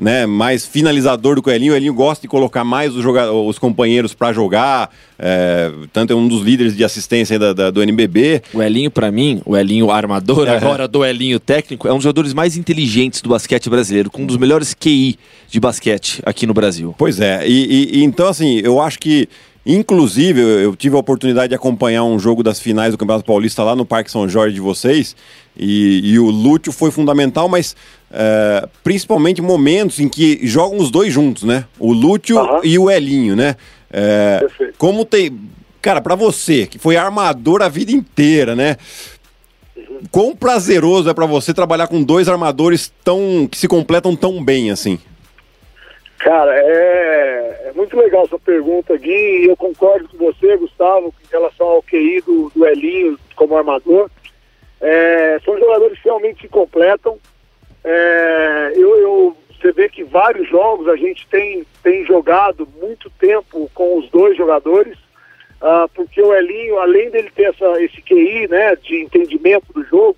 né, 0.00 0.24
mais 0.24 0.64
finalizador 0.64 1.34
do 1.34 1.42
que 1.42 1.50
o 1.50 1.52
Elinho. 1.52 1.74
O 1.74 1.76
Elinho 1.76 1.92
gosta 1.92 2.22
de 2.22 2.28
colocar 2.28 2.64
mais 2.64 2.96
os, 2.96 3.04
os 3.04 3.58
companheiros 3.58 4.14
para 4.14 4.32
jogar, 4.32 4.90
é, 5.18 5.70
tanto 5.92 6.14
é 6.14 6.16
um 6.16 6.26
dos 6.26 6.40
líderes 6.40 6.74
de 6.74 6.82
assistência 6.82 7.38
da, 7.38 7.52
da, 7.52 7.70
do 7.70 7.82
NBB. 7.82 8.42
O 8.54 8.62
Elinho, 8.62 8.90
para 8.90 9.12
mim, 9.12 9.42
o 9.44 9.54
Elinho 9.54 9.90
armador, 9.90 10.48
é. 10.48 10.56
agora 10.56 10.88
do 10.88 11.04
Elinho 11.04 11.38
técnico, 11.38 11.86
é 11.86 11.92
um 11.92 11.96
dos 11.96 12.04
jogadores 12.04 12.32
mais 12.32 12.56
inteligentes 12.56 13.20
do 13.20 13.28
basquete 13.28 13.68
brasileiro, 13.68 14.10
com 14.10 14.22
um 14.22 14.26
dos 14.26 14.38
melhores 14.38 14.74
QI 14.74 15.18
de 15.48 15.60
basquete 15.60 16.22
aqui 16.24 16.46
no 16.46 16.54
Brasil. 16.54 16.94
Pois 16.96 17.20
é, 17.20 17.46
e, 17.46 17.98
e 17.98 18.04
então 18.04 18.26
assim, 18.26 18.60
eu 18.64 18.80
acho 18.80 18.98
que 18.98 19.28
Inclusive, 19.64 20.40
eu 20.40 20.74
tive 20.74 20.96
a 20.96 20.98
oportunidade 20.98 21.50
de 21.50 21.54
acompanhar 21.54 22.02
um 22.02 22.18
jogo 22.18 22.42
das 22.42 22.58
finais 22.58 22.92
do 22.92 22.98
Campeonato 22.98 23.26
Paulista 23.26 23.62
lá 23.62 23.76
no 23.76 23.84
Parque 23.84 24.10
São 24.10 24.26
Jorge 24.26 24.54
de 24.54 24.60
vocês. 24.60 25.14
E, 25.54 26.00
e 26.02 26.18
o 26.18 26.30
Lúcio 26.30 26.72
foi 26.72 26.90
fundamental, 26.90 27.46
mas 27.46 27.76
é, 28.12 28.68
principalmente 28.82 29.40
momentos 29.40 30.00
em 30.00 30.08
que 30.08 30.46
jogam 30.46 30.78
os 30.78 30.90
dois 30.90 31.12
juntos, 31.12 31.44
né? 31.44 31.64
O 31.78 31.92
Lúcio 31.92 32.38
uhum. 32.38 32.60
e 32.64 32.78
o 32.78 32.90
Elinho, 32.90 33.36
né? 33.36 33.56
É, 33.92 34.46
como 34.76 35.04
tem. 35.04 35.38
Cara, 35.80 36.00
para 36.00 36.14
você, 36.14 36.66
que 36.66 36.78
foi 36.78 36.96
armador 36.96 37.62
a 37.62 37.68
vida 37.68 37.92
inteira, 37.92 38.54
né? 38.54 38.76
Uhum. 39.76 40.00
Quão 40.10 40.36
prazeroso 40.36 41.08
é 41.08 41.14
para 41.14 41.26
você 41.26 41.54
trabalhar 41.54 41.86
com 41.86 42.02
dois 42.02 42.28
armadores 42.28 42.92
tão 43.04 43.48
que 43.50 43.56
se 43.56 43.68
completam 43.68 44.16
tão 44.16 44.42
bem 44.42 44.70
assim? 44.70 44.98
Cara, 46.18 46.52
é, 46.54 47.68
é 47.68 47.72
muito 47.74 47.96
legal 47.96 48.24
essa 48.24 48.38
pergunta, 48.38 48.94
Gui, 48.98 49.10
e 49.10 49.46
eu 49.46 49.56
concordo 49.56 50.06
com 50.08 50.18
você, 50.18 50.54
Gustavo, 50.58 51.14
em 51.24 51.32
relação 51.32 51.66
ao 51.66 51.82
QI 51.82 52.20
do, 52.20 52.52
do 52.54 52.66
Elinho 52.66 53.18
como 53.34 53.56
armador. 53.56 54.10
É, 54.82 55.38
são 55.42 55.58
jogadores 55.58 55.98
que 55.98 56.04
realmente 56.04 56.42
se 56.42 56.48
completam. 56.48 57.18
É, 57.84 58.72
eu, 58.76 58.96
eu, 58.98 59.36
você 59.60 59.72
vê 59.72 59.88
que 59.88 60.04
vários 60.04 60.48
jogos 60.48 60.88
a 60.88 60.96
gente 60.96 61.26
tem, 61.28 61.64
tem 61.82 62.04
jogado 62.04 62.68
muito 62.80 63.10
tempo 63.18 63.70
com 63.74 63.98
os 63.98 64.08
dois 64.10 64.36
jogadores, 64.36 64.96
uh, 65.60 65.88
porque 65.94 66.20
o 66.20 66.34
Elinho, 66.34 66.78
além 66.78 67.10
dele 67.10 67.30
ter 67.34 67.44
essa, 67.44 67.82
esse 67.82 68.00
QI 68.02 68.48
né, 68.48 68.76
de 68.76 69.02
entendimento 69.02 69.72
do 69.72 69.84
jogo, 69.84 70.16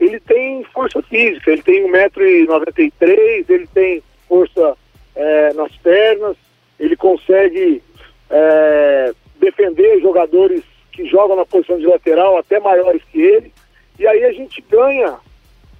ele 0.00 0.18
tem 0.18 0.64
força 0.64 1.00
física, 1.02 1.52
ele 1.52 1.62
tem 1.62 1.90
1,93m, 1.90 3.44
ele 3.48 3.66
tem 3.68 4.02
força 4.28 4.76
é, 5.14 5.52
nas 5.52 5.74
pernas, 5.76 6.36
ele 6.78 6.96
consegue 6.96 7.82
é, 8.28 9.12
defender 9.38 10.00
jogadores 10.00 10.64
que 10.90 11.06
jogam 11.06 11.36
na 11.36 11.46
posição 11.46 11.78
de 11.78 11.86
lateral 11.86 12.36
até 12.36 12.58
maiores 12.58 13.02
que 13.10 13.20
ele. 13.20 13.52
E 13.98 14.06
aí 14.06 14.24
a 14.24 14.32
gente 14.32 14.60
ganha, 14.68 15.16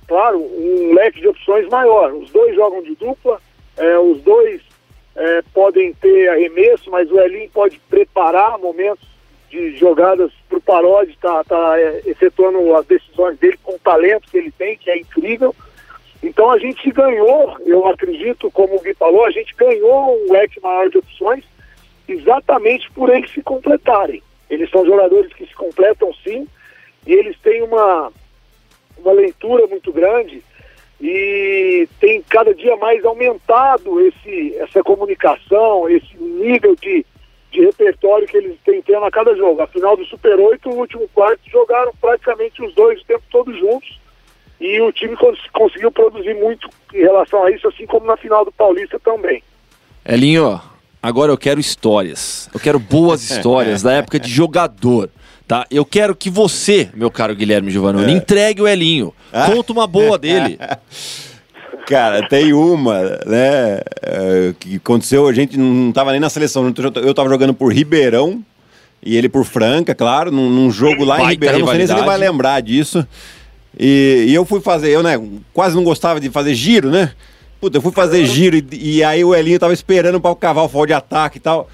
claro, 0.07 0.38
um 0.38 0.95
leque 0.95 1.21
de 1.21 1.29
opções 1.29 1.69
maior. 1.69 2.12
Os 2.12 2.31
dois 2.31 2.55
jogam 2.55 2.83
de 2.83 2.95
dupla, 2.95 3.41
é, 3.77 3.99
os 3.99 4.21
dois 4.23 4.61
é, 5.17 5.43
podem 5.53 5.93
ter 5.95 6.29
arremesso, 6.29 6.91
mas 6.91 7.11
o 7.11 7.21
Elin 7.21 7.49
pode 7.49 7.79
preparar 7.88 8.59
momentos 8.59 9.07
de 9.51 9.77
jogadas 9.77 10.33
para 10.49 10.59
o 10.59 10.62
Parodi 10.62 11.12
estar 11.12 11.45
tá, 11.45 11.57
tá, 11.57 11.79
é, 11.79 12.03
efetuando 12.07 12.75
as 12.75 12.87
decisões 12.87 13.38
dele 13.38 13.59
com 13.62 13.75
o 13.75 13.79
talento 13.79 14.31
que 14.31 14.38
ele 14.38 14.51
tem, 14.51 14.77
que 14.77 14.91
é 14.91 14.99
incrível. 14.99 15.55
Então 16.23 16.51
a 16.51 16.59
gente 16.59 16.91
ganhou, 16.91 17.57
eu 17.67 17.87
acredito, 17.87 18.51
como 18.51 18.77
o 18.77 18.81
Gui 18.81 18.95
falou, 18.95 19.25
a 19.27 19.31
gente 19.31 19.55
ganhou 19.55 20.19
um 20.25 20.33
leque 20.33 20.61
maior 20.61 20.88
de 20.88 20.99
opções 20.99 21.45
exatamente 22.09 22.91
por 22.93 23.11
eles 23.11 23.31
se 23.31 23.43
completarem. 23.43 24.23
Eles 24.49 24.71
são 24.71 24.85
jogadores 24.87 25.33
que 25.33 25.47
se 25.47 25.55
completam 25.55 26.12
sim, 26.23 26.47
e 27.07 27.12
eles 27.12 27.37
têm 27.41 27.62
uma, 27.62 28.12
uma 29.03 29.12
leitura 29.12 29.67
muito 29.67 29.93
grande 29.93 30.43
e 31.01 31.88
tem 32.01 32.23
cada 32.23 32.55
dia 32.55 32.77
mais 32.77 33.05
aumentado 33.05 34.01
esse, 34.01 34.57
essa 34.57 34.83
comunicação, 34.83 35.88
esse 35.88 36.17
nível 36.17 36.77
de, 36.77 37.05
de 37.51 37.61
repertório 37.61 38.29
que 38.29 38.37
eles 38.37 38.57
têm 38.65 38.81
tendo 38.81 39.05
a 39.05 39.11
cada 39.11 39.35
jogo. 39.35 39.61
A 39.61 39.67
final 39.67 39.97
do 39.97 40.05
Super 40.05 40.38
8, 40.38 40.69
o 40.69 40.79
último 40.79 41.09
quarto, 41.12 41.41
jogaram 41.51 41.93
praticamente 42.01 42.65
os 42.65 42.73
dois 42.75 43.01
o 43.01 43.05
tempo 43.05 43.25
todo 43.31 43.53
juntos 43.59 44.01
e 44.61 44.81
o 44.81 44.93
time 44.93 45.17
cons 45.17 45.41
conseguiu 45.53 45.91
produzir 45.91 46.35
muito 46.35 46.69
em 46.95 47.01
relação 47.01 47.43
a 47.45 47.51
isso, 47.51 47.67
assim 47.67 47.85
como 47.85 48.07
na 48.07 48.17
final 48.17 48.45
do 48.45 48.53
Paulista 48.53 48.99
também. 49.01 49.43
Elinho, 50.07 50.61
agora 51.03 51.33
eu 51.33 51.38
quero 51.38 51.59
histórias. 51.59 52.49
Eu 52.55 52.61
quero 52.61 52.79
boas 52.79 53.23
histórias 53.29 53.83
da 53.83 53.93
época 53.93 54.21
de 54.21 54.31
jogador. 54.31 55.11
Tá? 55.53 55.67
Eu 55.71 55.85
quero 55.85 56.17
que 56.17 56.31
você, 56.31 56.88
meu 56.95 57.11
caro 57.11 57.37
Guilherme 57.37 57.71
Giovanni, 57.71 58.03
é. 58.05 58.11
entregue 58.11 58.62
o 58.62 58.67
Elinho. 58.67 59.12
Ah. 59.31 59.51
Conta 59.51 59.71
uma 59.71 59.87
boa 59.87 60.17
dele. 60.19 60.59
Cara, 61.87 62.27
tem 62.27 62.55
uma, 62.55 63.03
né, 63.27 63.83
é, 64.01 64.55
que 64.59 64.77
aconteceu, 64.77 65.29
a 65.29 65.33
gente 65.35 65.59
não 65.59 65.91
estava 65.91 66.11
nem 66.11 66.19
na 66.19 66.31
seleção, 66.31 66.73
eu 67.05 67.11
estava 67.11 67.29
jogando 67.29 67.53
por 67.53 67.71
Ribeirão 67.71 68.43
e 69.03 69.15
ele 69.15 69.29
por 69.29 69.45
Franca, 69.45 69.95
claro, 69.95 70.31
num, 70.31 70.49
num 70.49 70.71
jogo 70.71 71.05
lá 71.05 71.23
em 71.23 71.29
Ribeirão, 71.33 71.59
não 71.59 71.67
sei 71.67 71.77
nem 71.77 71.87
se 71.87 71.93
ele 71.93 72.07
vai 72.07 72.17
lembrar 72.17 72.62
disso. 72.62 73.07
E, 73.79 74.25
e, 74.29 74.35
eu 74.35 74.47
fui 74.47 74.62
fazer, 74.62 74.88
eu 74.88 75.03
né, 75.03 75.21
quase 75.53 75.77
não 75.77 75.85
gostava 75.85 76.19
de 76.19 76.31
fazer 76.31 76.55
giro, 76.55 76.91
né? 76.91 77.12
Puta, 77.61 77.77
eu 77.77 77.83
fui 77.83 77.93
fazer 77.93 78.25
giro 78.25 78.57
e, 78.57 78.67
e 78.73 79.05
aí 79.05 79.23
o 79.23 79.35
Elinho 79.35 79.59
tava 79.59 79.75
esperando 79.75 80.19
para 80.19 80.35
cavar 80.35 80.65
o 80.65 80.69
fall 80.71 80.87
de 80.87 80.95
ataque 80.95 81.37
e 81.37 81.41
tal. 81.43 81.69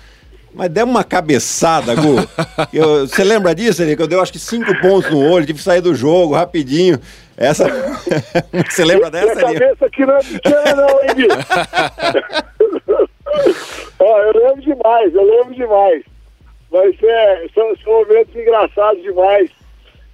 Mas 0.59 0.71
deu 0.71 0.85
uma 0.85 1.05
cabeçada, 1.05 1.95
Gu. 1.95 2.17
Eu, 2.75 3.07
você 3.07 3.23
lembra 3.23 3.55
disso, 3.55 3.81
Elinho? 3.81 3.97
Que 3.97 4.03
eu 4.03 4.09
dei 4.09 4.19
acho 4.19 4.33
que 4.33 4.41
cinco 4.41 4.77
pontos 4.81 5.09
no 5.09 5.21
olho, 5.31 5.47
tive 5.47 5.61
que 5.61 5.65
sair 5.65 5.81
do 5.81 5.95
jogo 5.95 6.35
rapidinho. 6.35 6.99
Essa. 7.37 7.69
você 8.69 8.85
lembra 8.85 9.09
dessa, 9.09 9.41
Elinho? 9.41 9.61
cabeça 9.61 9.87
aqui 9.87 10.05
não 10.05 10.17
é 10.17 10.25
pequena, 10.25 10.75
não, 10.75 10.89
hein, 10.89 11.15
Gui? 11.15 11.29
Ó, 14.01 14.19
eu 14.19 14.33
lembro 14.33 14.61
demais, 14.63 15.15
eu 15.15 15.23
lembro 15.23 15.55
demais. 15.55 16.03
Mas 16.73 16.97
é, 17.05 17.47
são, 17.55 17.77
são 17.77 17.93
momentos 17.93 18.35
engraçados 18.35 19.01
demais 19.01 19.49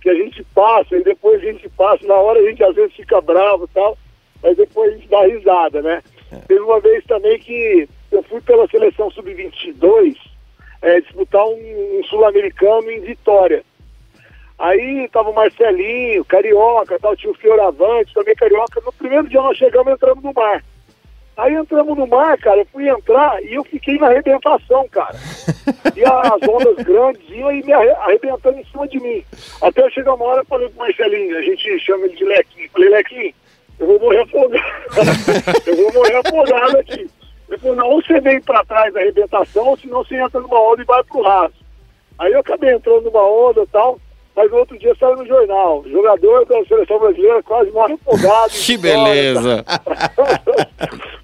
que 0.02 0.10
a 0.10 0.14
gente 0.14 0.44
passa 0.54 0.94
e 0.94 1.04
depois 1.04 1.40
a 1.42 1.46
gente 1.46 1.66
passa, 1.70 2.06
na 2.06 2.16
hora 2.16 2.38
a 2.38 2.42
gente 2.42 2.62
às 2.62 2.74
vezes 2.74 2.94
fica 2.94 3.18
bravo 3.22 3.64
e 3.64 3.68
tal, 3.68 3.96
mas 4.42 4.58
depois 4.58 4.92
a 4.92 4.96
gente 4.96 5.08
dá 5.08 5.24
risada, 5.24 5.80
né? 5.80 6.02
É. 6.30 6.36
Teve 6.48 6.60
uma 6.60 6.80
vez 6.80 7.02
também 7.06 7.38
que 7.38 7.88
eu 8.12 8.22
fui 8.24 8.42
pela 8.42 8.68
seleção 8.68 9.10
sub-22 9.10 10.33
é, 10.82 11.00
disputar 11.00 11.44
um, 11.44 11.98
um 11.98 12.04
sul-americano 12.04 12.90
em 12.90 13.00
Vitória. 13.00 13.64
Aí 14.58 15.08
tava 15.12 15.30
o 15.30 15.34
Marcelinho, 15.34 16.24
Carioca, 16.24 16.98
tal, 17.00 17.16
tinha 17.16 17.32
o 17.32 17.36
Fioravante, 17.36 18.14
também 18.14 18.34
Carioca. 18.34 18.80
No 18.84 18.92
primeiro 18.92 19.28
dia 19.28 19.40
nós 19.40 19.56
chegamos 19.56 19.92
entrando 19.92 20.20
no 20.20 20.32
mar. 20.32 20.62
Aí 21.36 21.52
entramos 21.52 21.98
no 21.98 22.06
mar, 22.06 22.38
cara, 22.38 22.58
eu 22.58 22.66
fui 22.66 22.88
entrar 22.88 23.42
e 23.42 23.54
eu 23.54 23.64
fiquei 23.64 23.98
na 23.98 24.06
arrebentação, 24.06 24.86
cara. 24.88 25.18
E 25.96 26.04
as 26.04 26.48
ondas 26.48 26.84
grandes 26.84 27.28
iam 27.28 27.50
e 27.50 27.64
me 27.64 27.72
arrebentando 27.72 28.58
em 28.58 28.64
cima 28.66 28.86
de 28.86 29.00
mim. 29.00 29.24
Até 29.60 29.82
eu 29.82 29.90
chegar 29.90 30.14
uma 30.14 30.26
hora 30.26 30.42
e 30.42 30.46
falei 30.46 30.68
pro 30.68 30.78
Marcelinho, 30.78 31.36
a 31.36 31.42
gente 31.42 31.78
chama 31.80 32.06
ele 32.06 32.14
de 32.14 32.24
Lequinho. 32.24 32.70
Falei, 32.70 32.88
Lequinho, 32.88 33.34
eu 33.80 33.86
vou 33.88 33.98
morrer 33.98 34.20
afogado. 34.20 34.64
eu 35.66 35.76
vou 35.76 35.92
morrer 35.92 36.16
afogado 36.16 36.78
aqui. 36.78 37.10
Ele 37.48 37.58
falou, 37.58 37.76
não, 37.76 37.88
ou 37.88 38.02
você 38.02 38.20
vem 38.20 38.40
pra 38.40 38.64
trás 38.64 38.92
da 38.92 39.00
arrebentação, 39.00 39.68
ou 39.68 39.78
senão 39.78 40.04
você 40.04 40.16
entra 40.16 40.40
numa 40.40 40.60
onda 40.60 40.82
e 40.82 40.86
vai 40.86 41.02
pro 41.04 41.22
raso. 41.22 41.54
Aí 42.18 42.32
eu 42.32 42.40
acabei 42.40 42.72
entrando 42.72 43.02
numa 43.02 43.22
onda 43.22 43.62
e 43.62 43.66
tal, 43.66 43.98
mas 44.36 44.50
no 44.50 44.58
outro 44.58 44.78
dia 44.78 44.94
saiu 44.98 45.16
no 45.16 45.26
jornal. 45.26 45.84
Jogador 45.90 46.44
da 46.46 46.64
seleção 46.64 46.98
brasileira 46.98 47.42
quase 47.42 47.70
morre 47.70 47.94
afogado. 47.94 48.50
que 48.54 48.76
beleza! 48.76 49.64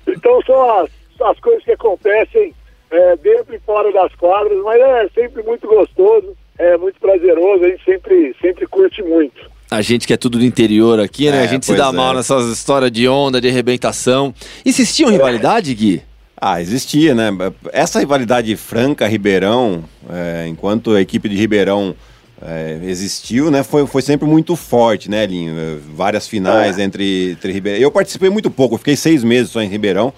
Então 0.06 0.42
são 0.42 0.80
as, 0.80 0.90
as 1.22 1.40
coisas 1.40 1.64
que 1.64 1.72
acontecem 1.72 2.52
é, 2.90 3.16
dentro 3.16 3.54
e 3.54 3.58
fora 3.60 3.90
das 3.92 4.14
quadras, 4.16 4.58
mas 4.62 4.80
é 4.80 5.08
sempre 5.14 5.42
muito 5.42 5.66
gostoso, 5.66 6.36
é 6.58 6.76
muito 6.76 7.00
prazeroso, 7.00 7.64
a 7.64 7.68
gente 7.68 7.84
sempre, 7.84 8.36
sempre 8.40 8.66
curte 8.66 9.02
muito. 9.02 9.50
A 9.70 9.80
gente 9.82 10.06
que 10.06 10.12
é 10.12 10.16
tudo 10.16 10.38
do 10.38 10.44
interior 10.44 10.98
aqui, 10.98 11.30
né? 11.30 11.38
É, 11.38 11.42
a 11.44 11.46
gente 11.46 11.64
se 11.64 11.76
dá 11.76 11.88
é. 11.88 11.92
mal 11.92 12.12
nessas 12.12 12.46
histórias 12.48 12.90
de 12.90 13.08
onda, 13.08 13.40
de 13.40 13.48
arrebentação. 13.48 14.34
Existia 14.66 15.06
uma 15.06 15.12
rivalidade, 15.12 15.72
Gui? 15.74 16.02
Ah, 16.40 16.60
existia, 16.60 17.14
né? 17.14 17.30
Essa 17.70 18.00
rivalidade 18.00 18.56
Franca-Ribeirão, 18.56 19.84
é, 20.08 20.46
enquanto 20.48 20.92
a 20.92 21.00
equipe 21.00 21.28
de 21.28 21.36
Ribeirão 21.36 21.94
é, 22.40 22.78
existiu, 22.82 23.50
né? 23.50 23.62
Foi, 23.62 23.86
foi 23.86 24.00
sempre 24.00 24.26
muito 24.26 24.56
forte, 24.56 25.10
né, 25.10 25.26
Linho? 25.26 25.80
Várias 25.94 26.26
finais 26.26 26.78
é. 26.78 26.82
entre, 26.82 27.32
entre 27.32 27.52
Ribeirão. 27.52 27.80
Eu 27.80 27.90
participei 27.90 28.30
muito 28.30 28.50
pouco, 28.50 28.78
fiquei 28.78 28.96
seis 28.96 29.22
meses 29.22 29.50
só 29.50 29.60
em 29.60 29.68
Ribeirão, 29.68 30.14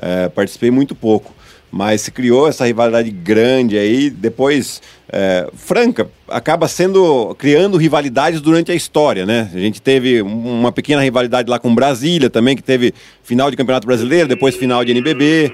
é, 0.00 0.30
participei 0.30 0.70
muito 0.70 0.94
pouco. 0.94 1.34
Mas 1.70 2.00
se 2.00 2.10
criou 2.10 2.48
essa 2.48 2.66
rivalidade 2.66 3.10
grande 3.10 3.78
aí, 3.78 4.10
depois 4.10 4.80
é, 5.10 5.48
Franca 5.54 6.08
acaba 6.28 6.68
sendo 6.68 7.34
criando 7.36 7.76
rivalidades 7.76 8.40
durante 8.40 8.72
a 8.72 8.74
história, 8.74 9.26
né? 9.26 9.50
A 9.52 9.58
gente 9.58 9.80
teve 9.80 10.22
uma 10.22 10.72
pequena 10.72 11.02
rivalidade 11.02 11.50
lá 11.50 11.58
com 11.58 11.74
Brasília 11.74 12.30
também, 12.30 12.56
que 12.56 12.62
teve 12.62 12.94
final 13.22 13.50
de 13.50 13.56
Campeonato 13.56 13.86
Brasileiro, 13.86 14.28
depois 14.28 14.56
final 14.56 14.84
de 14.84 14.92
NBB, 14.92 15.52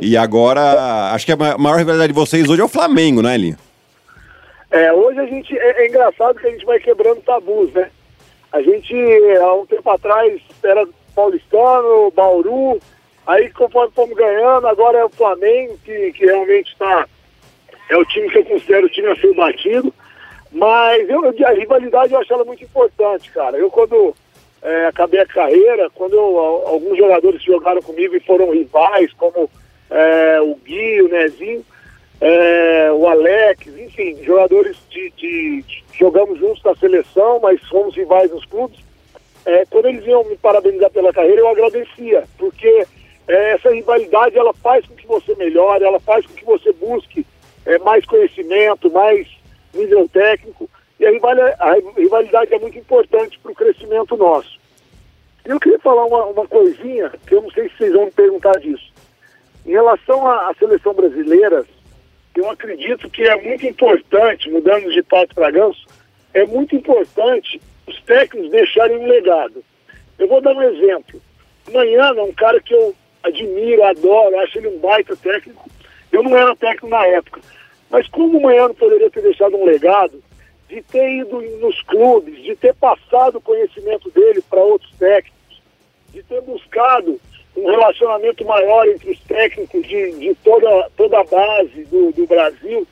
e 0.00 0.16
agora 0.16 1.12
acho 1.12 1.26
que 1.26 1.32
a 1.32 1.36
maior 1.58 1.78
rivalidade 1.78 2.12
de 2.12 2.18
vocês 2.18 2.48
hoje 2.48 2.60
é 2.60 2.64
o 2.64 2.68
Flamengo, 2.68 3.22
né, 3.22 3.34
Elinho? 3.34 3.56
É, 4.70 4.92
hoje 4.92 5.18
a 5.18 5.26
gente 5.26 5.56
é, 5.56 5.84
é 5.84 5.88
engraçado 5.88 6.38
que 6.38 6.46
a 6.46 6.50
gente 6.50 6.64
vai 6.64 6.78
quebrando 6.78 7.20
tabus, 7.22 7.72
né? 7.72 7.88
A 8.52 8.62
gente 8.62 8.94
há 9.40 9.54
um 9.54 9.66
tempo 9.66 9.88
atrás 9.90 10.40
era 10.62 10.86
paulistano, 11.14 12.12
Bauru, 12.14 12.80
Aí, 13.28 13.50
conforme 13.50 13.92
fomos 13.94 14.16
ganhando, 14.16 14.66
agora 14.66 15.00
é 15.00 15.04
o 15.04 15.10
Flamengo, 15.10 15.78
que, 15.84 16.12
que 16.12 16.24
realmente 16.24 16.72
está. 16.72 17.06
É 17.90 17.96
o 17.98 18.04
time 18.06 18.30
que 18.30 18.38
eu 18.38 18.44
considero 18.46 18.86
o 18.86 18.88
time 18.88 19.06
a 19.08 19.16
ser 19.16 19.34
batido. 19.34 19.92
Mas 20.50 21.06
eu, 21.10 21.22
a 21.46 21.50
rivalidade 21.50 22.14
eu 22.14 22.20
acho 22.20 22.32
ela 22.32 22.44
muito 22.46 22.64
importante, 22.64 23.30
cara. 23.30 23.58
Eu, 23.58 23.70
quando 23.70 24.14
é, 24.62 24.86
acabei 24.86 25.20
a 25.20 25.26
carreira, 25.26 25.90
quando 25.90 26.14
eu, 26.14 26.38
alguns 26.38 26.96
jogadores 26.96 27.42
jogaram 27.42 27.82
comigo 27.82 28.16
e 28.16 28.20
foram 28.20 28.50
rivais, 28.50 29.12
como 29.12 29.50
é, 29.90 30.40
o 30.40 30.54
Gui, 30.64 31.02
o 31.02 31.08
Nezinho, 31.08 31.62
é, 32.22 32.90
o 32.92 33.06
Alex, 33.06 33.66
enfim, 33.66 34.24
jogadores 34.24 34.78
de, 34.88 35.10
de, 35.10 35.62
de, 35.68 35.84
Jogamos 35.98 36.38
juntos 36.38 36.62
na 36.62 36.74
seleção, 36.76 37.40
mas 37.42 37.60
fomos 37.68 37.94
rivais 37.94 38.30
nos 38.30 38.46
clubes. 38.46 38.78
É, 39.44 39.66
quando 39.66 39.86
eles 39.86 40.06
iam 40.06 40.24
me 40.24 40.36
parabenizar 40.36 40.90
pela 40.90 41.12
carreira, 41.12 41.40
eu 41.40 41.48
agradecia, 41.48 42.24
porque 42.38 42.86
essa 43.32 43.70
rivalidade 43.70 44.38
ela 44.38 44.54
faz 44.54 44.86
com 44.86 44.94
que 44.94 45.06
você 45.06 45.34
melhore, 45.34 45.84
ela 45.84 46.00
faz 46.00 46.26
com 46.26 46.32
que 46.32 46.44
você 46.44 46.72
busque 46.72 47.26
é, 47.66 47.78
mais 47.78 48.04
conhecimento, 48.06 48.90
mais 48.90 49.26
nível 49.74 50.08
técnico. 50.08 50.68
E 50.98 51.06
a 51.06 51.10
rivalidade, 51.10 51.56
a 51.60 51.74
rivalidade 51.96 52.54
é 52.54 52.58
muito 52.58 52.78
importante 52.78 53.38
para 53.38 53.52
o 53.52 53.54
crescimento 53.54 54.16
nosso. 54.16 54.58
Eu 55.44 55.60
queria 55.60 55.78
falar 55.78 56.04
uma, 56.06 56.24
uma 56.26 56.46
coisinha, 56.46 57.12
que 57.26 57.34
eu 57.34 57.42
não 57.42 57.50
sei 57.50 57.68
se 57.68 57.76
vocês 57.76 57.92
vão 57.92 58.06
me 58.06 58.10
perguntar 58.10 58.58
disso. 58.60 58.92
Em 59.66 59.72
relação 59.72 60.26
à, 60.26 60.50
à 60.50 60.54
seleção 60.54 60.94
brasileira, 60.94 61.64
eu 62.34 62.50
acredito 62.50 63.10
que 63.10 63.22
é 63.22 63.36
muito 63.42 63.66
importante, 63.66 64.50
mudando 64.50 64.90
de 64.90 65.02
pato 65.02 65.34
para 65.34 65.50
ganso, 65.50 65.84
é 66.32 66.46
muito 66.46 66.74
importante 66.74 67.60
os 67.86 68.00
técnicos 68.02 68.50
deixarem 68.50 68.98
um 68.98 69.06
legado. 69.06 69.64
Eu 70.18 70.28
vou 70.28 70.40
dar 70.40 70.54
um 70.54 70.62
exemplo. 70.62 71.20
Amanhã 71.66 72.14
é 72.16 72.22
um 72.22 72.32
cara 72.32 72.60
que 72.60 72.74
eu 72.74 72.94
admiro, 73.22 73.84
adoro, 73.84 74.38
acho 74.40 74.58
ele 74.58 74.68
um 74.68 74.78
baita 74.78 75.16
técnico. 75.16 75.68
Eu 76.10 76.22
não 76.22 76.36
era 76.36 76.56
técnico 76.56 76.88
na 76.88 77.06
época. 77.06 77.40
Mas 77.90 78.06
como 78.08 78.38
o 78.38 78.42
Manhã 78.42 78.72
poderia 78.74 79.10
ter 79.10 79.22
deixado 79.22 79.56
um 79.56 79.64
legado 79.64 80.22
de 80.68 80.82
ter 80.82 81.08
ido 81.10 81.40
nos 81.58 81.80
clubes, 81.82 82.42
de 82.42 82.54
ter 82.54 82.74
passado 82.74 83.36
o 83.36 83.40
conhecimento 83.40 84.10
dele 84.10 84.42
para 84.42 84.60
outros 84.60 84.92
técnicos, 84.98 85.62
de 86.12 86.22
ter 86.22 86.40
buscado 86.42 87.18
um 87.56 87.66
relacionamento 87.66 88.44
maior 88.44 88.86
entre 88.86 89.10
os 89.10 89.20
técnicos 89.20 89.82
de, 89.86 90.12
de 90.12 90.34
toda, 90.44 90.90
toda 90.96 91.20
a 91.20 91.24
base 91.24 91.84
do, 91.84 92.12
do 92.12 92.26
Brasil. 92.26 92.86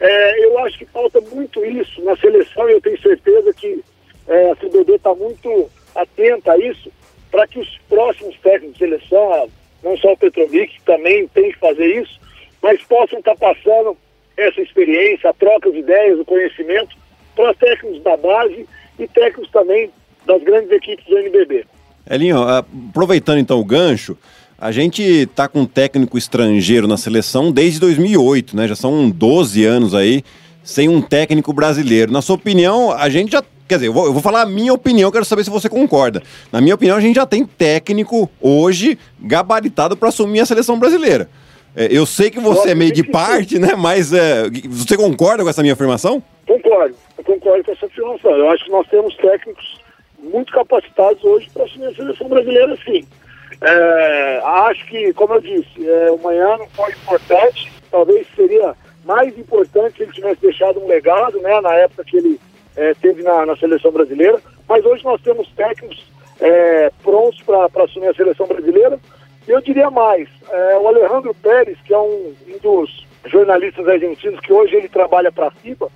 É, 0.00 0.44
eu 0.44 0.58
acho 0.60 0.78
que 0.78 0.86
falta 0.86 1.20
muito 1.20 1.64
isso 1.64 2.02
na 2.02 2.16
seleção 2.16 2.68
e 2.68 2.72
eu 2.72 2.80
tenho 2.80 3.00
certeza 3.00 3.52
que 3.52 3.84
é, 4.26 4.50
a 4.50 4.56
CBD 4.56 4.94
está 4.94 5.14
muito 5.14 5.70
atenta 5.94 6.52
a 6.52 6.58
isso 6.58 6.90
para 7.30 7.46
que 7.46 7.60
os 7.60 7.78
próximos 7.88 8.36
técnicos 8.38 8.78
de 8.78 8.78
seleção, 8.78 9.50
não 9.82 9.96
só 9.96 10.12
o 10.12 10.16
Petrovic, 10.16 10.74
que 10.74 10.82
também 10.82 11.26
tem 11.28 11.52
que 11.52 11.58
fazer 11.58 12.00
isso, 12.00 12.20
mas 12.62 12.82
possam 12.82 13.18
estar 13.18 13.36
passando 13.36 13.96
essa 14.36 14.60
experiência, 14.60 15.30
a 15.30 15.34
troca 15.34 15.70
de 15.70 15.78
ideias, 15.78 16.18
o 16.18 16.24
conhecimento 16.24 16.96
para 17.34 17.54
técnicos 17.54 18.02
da 18.02 18.16
base 18.16 18.66
e 18.98 19.06
técnicos 19.08 19.50
também 19.50 19.90
das 20.26 20.42
grandes 20.42 20.70
equipes 20.70 21.04
do 21.06 21.18
NBB. 21.18 21.64
Elinho, 22.08 22.42
aproveitando 22.42 23.38
então 23.38 23.60
o 23.60 23.64
gancho, 23.64 24.16
a 24.58 24.72
gente 24.72 25.02
está 25.02 25.48
com 25.48 25.60
um 25.60 25.66
técnico 25.66 26.18
estrangeiro 26.18 26.86
na 26.86 26.96
seleção 26.96 27.50
desde 27.50 27.80
2008, 27.80 28.56
né? 28.56 28.68
Já 28.68 28.76
são 28.76 29.08
12 29.08 29.64
anos 29.64 29.94
aí 29.94 30.22
sem 30.62 30.88
um 30.88 31.00
técnico 31.00 31.52
brasileiro. 31.52 32.12
Na 32.12 32.20
sua 32.20 32.36
opinião, 32.36 32.92
a 32.92 33.08
gente 33.08 33.32
já 33.32 33.42
Quer 33.70 33.76
dizer, 33.76 33.86
eu 33.86 33.92
vou, 33.92 34.06
eu 34.06 34.12
vou, 34.12 34.20
falar 34.20 34.42
a 34.42 34.46
minha 34.46 34.74
opinião, 34.74 35.12
quero 35.12 35.24
saber 35.24 35.44
se 35.44 35.50
você 35.50 35.68
concorda. 35.68 36.20
Na 36.50 36.60
minha 36.60 36.74
opinião, 36.74 36.96
a 36.96 37.00
gente 37.00 37.14
já 37.14 37.24
tem 37.24 37.46
técnico 37.46 38.28
hoje 38.40 38.98
gabaritado 39.20 39.96
para 39.96 40.08
assumir 40.08 40.40
a 40.40 40.44
seleção 40.44 40.76
brasileira. 40.76 41.30
É, 41.76 41.86
eu 41.88 42.04
sei 42.04 42.32
que 42.32 42.40
você 42.40 42.70
é 42.70 42.74
meio 42.74 42.92
de 42.92 43.04
parte, 43.04 43.60
né? 43.60 43.76
Mas 43.78 44.12
é, 44.12 44.50
você 44.68 44.96
concorda 44.96 45.44
com 45.44 45.48
essa 45.48 45.62
minha 45.62 45.74
afirmação? 45.74 46.20
Concordo, 46.48 46.96
eu 47.16 47.22
concordo 47.22 47.62
com 47.62 47.70
essa 47.70 47.86
afirmação. 47.86 48.32
Eu 48.32 48.50
acho 48.50 48.64
que 48.64 48.72
nós 48.72 48.88
temos 48.88 49.16
técnicos 49.18 49.80
muito 50.20 50.52
capacitados 50.52 51.22
hoje 51.22 51.48
para 51.54 51.62
assumir 51.62 51.86
a 51.86 51.94
seleção 51.94 52.28
brasileira, 52.28 52.76
sim. 52.84 53.04
É, 53.60 54.40
acho 54.68 54.84
que, 54.86 55.12
como 55.12 55.34
eu 55.34 55.40
disse, 55.40 55.88
é, 55.88 56.10
o 56.10 56.18
manhã 56.18 56.56
não 56.56 56.66
foi 56.70 56.90
importante, 56.90 57.70
talvez 57.88 58.26
seria 58.34 58.74
mais 59.04 59.38
importante 59.38 59.98
se 59.98 60.02
ele 60.02 60.12
tivesse 60.12 60.40
deixado 60.40 60.80
um 60.80 60.88
legado, 60.88 61.40
né? 61.40 61.60
Na 61.60 61.72
época 61.74 62.02
que 62.02 62.16
ele 62.16 62.40
é, 62.76 62.94
teve 62.94 63.22
na, 63.22 63.46
na, 63.46 63.56
seleção 63.56 63.90
brasileira, 63.90 64.40
mas 64.68 64.84
hoje 64.84 65.04
nós 65.04 65.20
temos 65.22 65.48
técnicos 65.56 66.04
é, 66.40 66.90
prontos 67.02 67.40
para 67.42 67.84
assumir 67.84 68.08
a 68.08 68.14
seleção 68.14 68.46
brasileira. 68.46 68.98
Eu 69.46 69.60
diria 69.60 69.90
mais, 69.90 70.28
é, 70.50 70.78
o 70.78 70.86
Alejandro 70.86 71.34
Pérez, 71.34 71.78
que 71.84 71.92
é 71.92 71.98
um, 71.98 72.34
um, 72.48 72.58
dos 72.62 73.06
jornalistas 73.26 73.86
argentinos 73.88 74.40
que 74.40 74.52
hoje 74.52 74.76
ele 74.76 74.88
trabalha 74.88 75.32
para 75.32 75.48
a 75.48 75.50
FIBA, 75.50 75.90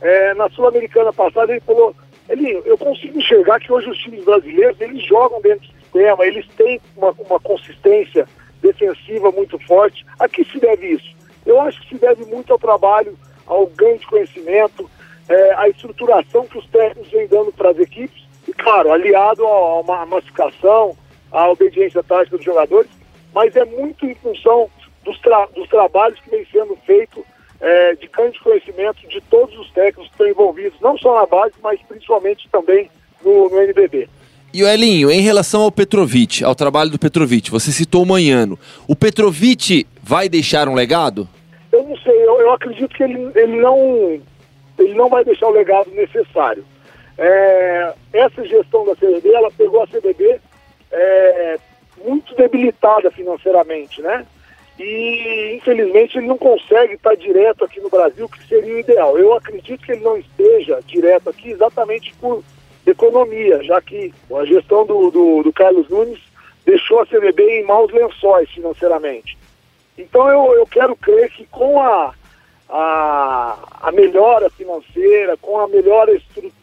é, 0.00 0.34
na 0.34 0.48
Sul-Americana 0.50 1.12
passada 1.12 1.52
ele 1.52 1.60
falou, 1.60 1.94
ele, 2.28 2.60
eu 2.64 2.76
consigo 2.78 3.18
enxergar 3.18 3.60
que 3.60 3.72
hoje 3.72 3.90
os 3.90 3.98
times 3.98 4.24
brasileiros 4.24 4.80
eles 4.80 5.04
jogam 5.04 5.40
dentro 5.40 5.68
do 5.68 5.74
sistema, 5.80 6.26
eles 6.26 6.46
têm 6.56 6.80
uma, 6.96 7.14
uma 7.28 7.38
consistência 7.40 8.26
defensiva 8.62 9.30
muito 9.30 9.58
forte. 9.66 10.04
A 10.18 10.28
que 10.28 10.44
se 10.44 10.58
deve 10.58 10.86
isso? 10.86 11.14
Eu 11.44 11.60
acho 11.60 11.80
que 11.82 11.88
se 11.90 12.00
deve 12.00 12.24
muito 12.24 12.52
ao 12.52 12.58
trabalho, 12.58 13.16
ao 13.46 13.66
ganho 13.66 13.98
de 13.98 14.06
conhecimento, 14.06 14.90
é, 15.28 15.54
a 15.54 15.68
estruturação 15.68 16.46
que 16.46 16.58
os 16.58 16.66
técnicos 16.68 17.10
vêm 17.10 17.26
dando 17.26 17.52
para 17.52 17.70
as 17.70 17.78
equipes, 17.78 18.22
e 18.46 18.52
claro, 18.52 18.92
aliado 18.92 19.44
a 19.46 19.80
uma 19.80 20.06
massificação, 20.06 20.96
à 21.32 21.48
obediência 21.48 22.02
tática 22.02 22.36
dos 22.36 22.44
jogadores, 22.44 22.90
mas 23.34 23.56
é 23.56 23.64
muito 23.64 24.06
em 24.06 24.14
função 24.14 24.68
dos, 25.04 25.18
tra 25.20 25.46
dos 25.46 25.68
trabalhos 25.68 26.20
que 26.20 26.30
vem 26.30 26.46
sendo 26.52 26.76
feito 26.86 27.24
é, 27.60 27.94
de 27.94 28.06
grande 28.08 28.38
conhecimento 28.40 29.06
de 29.08 29.20
todos 29.22 29.56
os 29.58 29.70
técnicos 29.72 30.06
que 30.06 30.12
estão 30.12 30.28
envolvidos, 30.28 30.78
não 30.80 30.96
só 30.98 31.20
na 31.20 31.26
base, 31.26 31.54
mas 31.62 31.80
principalmente 31.88 32.48
também 32.50 32.90
no, 33.24 33.48
no 33.48 33.60
NBB. 33.60 34.08
E 34.52 34.62
o 34.62 34.68
Elinho, 34.68 35.10
em 35.10 35.20
relação 35.20 35.62
ao 35.62 35.72
Petrovic, 35.72 36.44
ao 36.44 36.54
trabalho 36.54 36.90
do 36.90 36.98
Petrovic, 36.98 37.50
você 37.50 37.72
citou 37.72 38.04
o 38.04 38.06
Manhano. 38.06 38.56
O 38.86 38.94
Petrovic 38.94 39.84
vai 40.00 40.28
deixar 40.28 40.68
um 40.68 40.74
legado? 40.74 41.28
Eu 41.72 41.82
não 41.82 41.96
sei, 41.96 42.14
eu, 42.14 42.40
eu 42.40 42.52
acredito 42.52 42.94
que 42.94 43.02
ele, 43.02 43.32
ele 43.34 43.56
não 43.60 44.20
ele 44.78 44.94
não 44.94 45.08
vai 45.08 45.24
deixar 45.24 45.46
o 45.46 45.52
legado 45.52 45.90
necessário. 45.90 46.64
É, 47.16 47.94
essa 48.12 48.44
gestão 48.44 48.84
da 48.84 48.96
CBB, 48.96 49.32
ela 49.32 49.50
pegou 49.50 49.82
a 49.82 49.86
CBB 49.86 50.40
é, 50.90 51.58
muito 52.04 52.34
debilitada 52.34 53.10
financeiramente, 53.10 54.02
né? 54.02 54.26
E 54.78 55.54
infelizmente 55.56 56.18
ele 56.18 56.26
não 56.26 56.36
consegue 56.36 56.94
estar 56.94 57.14
direto 57.14 57.64
aqui 57.64 57.80
no 57.80 57.88
Brasil, 57.88 58.28
que 58.28 58.46
seria 58.48 58.74
o 58.74 58.78
ideal. 58.78 59.16
Eu 59.16 59.32
acredito 59.34 59.84
que 59.84 59.92
ele 59.92 60.02
não 60.02 60.16
esteja 60.16 60.80
direto 60.84 61.30
aqui 61.30 61.50
exatamente 61.50 62.12
por 62.14 62.42
economia, 62.84 63.62
já 63.62 63.80
que 63.80 64.12
a 64.34 64.44
gestão 64.44 64.84
do, 64.84 65.10
do, 65.10 65.42
do 65.44 65.52
Carlos 65.52 65.88
Nunes 65.88 66.18
deixou 66.66 67.00
a 67.00 67.06
CBB 67.06 67.60
em 67.60 67.64
maus 67.64 67.92
lençóis 67.92 68.50
financeiramente. 68.50 69.38
Então 69.96 70.28
eu, 70.28 70.54
eu 70.54 70.66
quero 70.66 70.96
crer 70.96 71.30
que 71.30 71.46
com 71.46 71.80
a, 71.80 72.12
a, 72.68 73.58
a 73.82 73.92
melhora 73.92 74.50
financeira, 74.50 75.36
com 75.36 75.58
a 75.58 75.68
melhor 75.68 76.08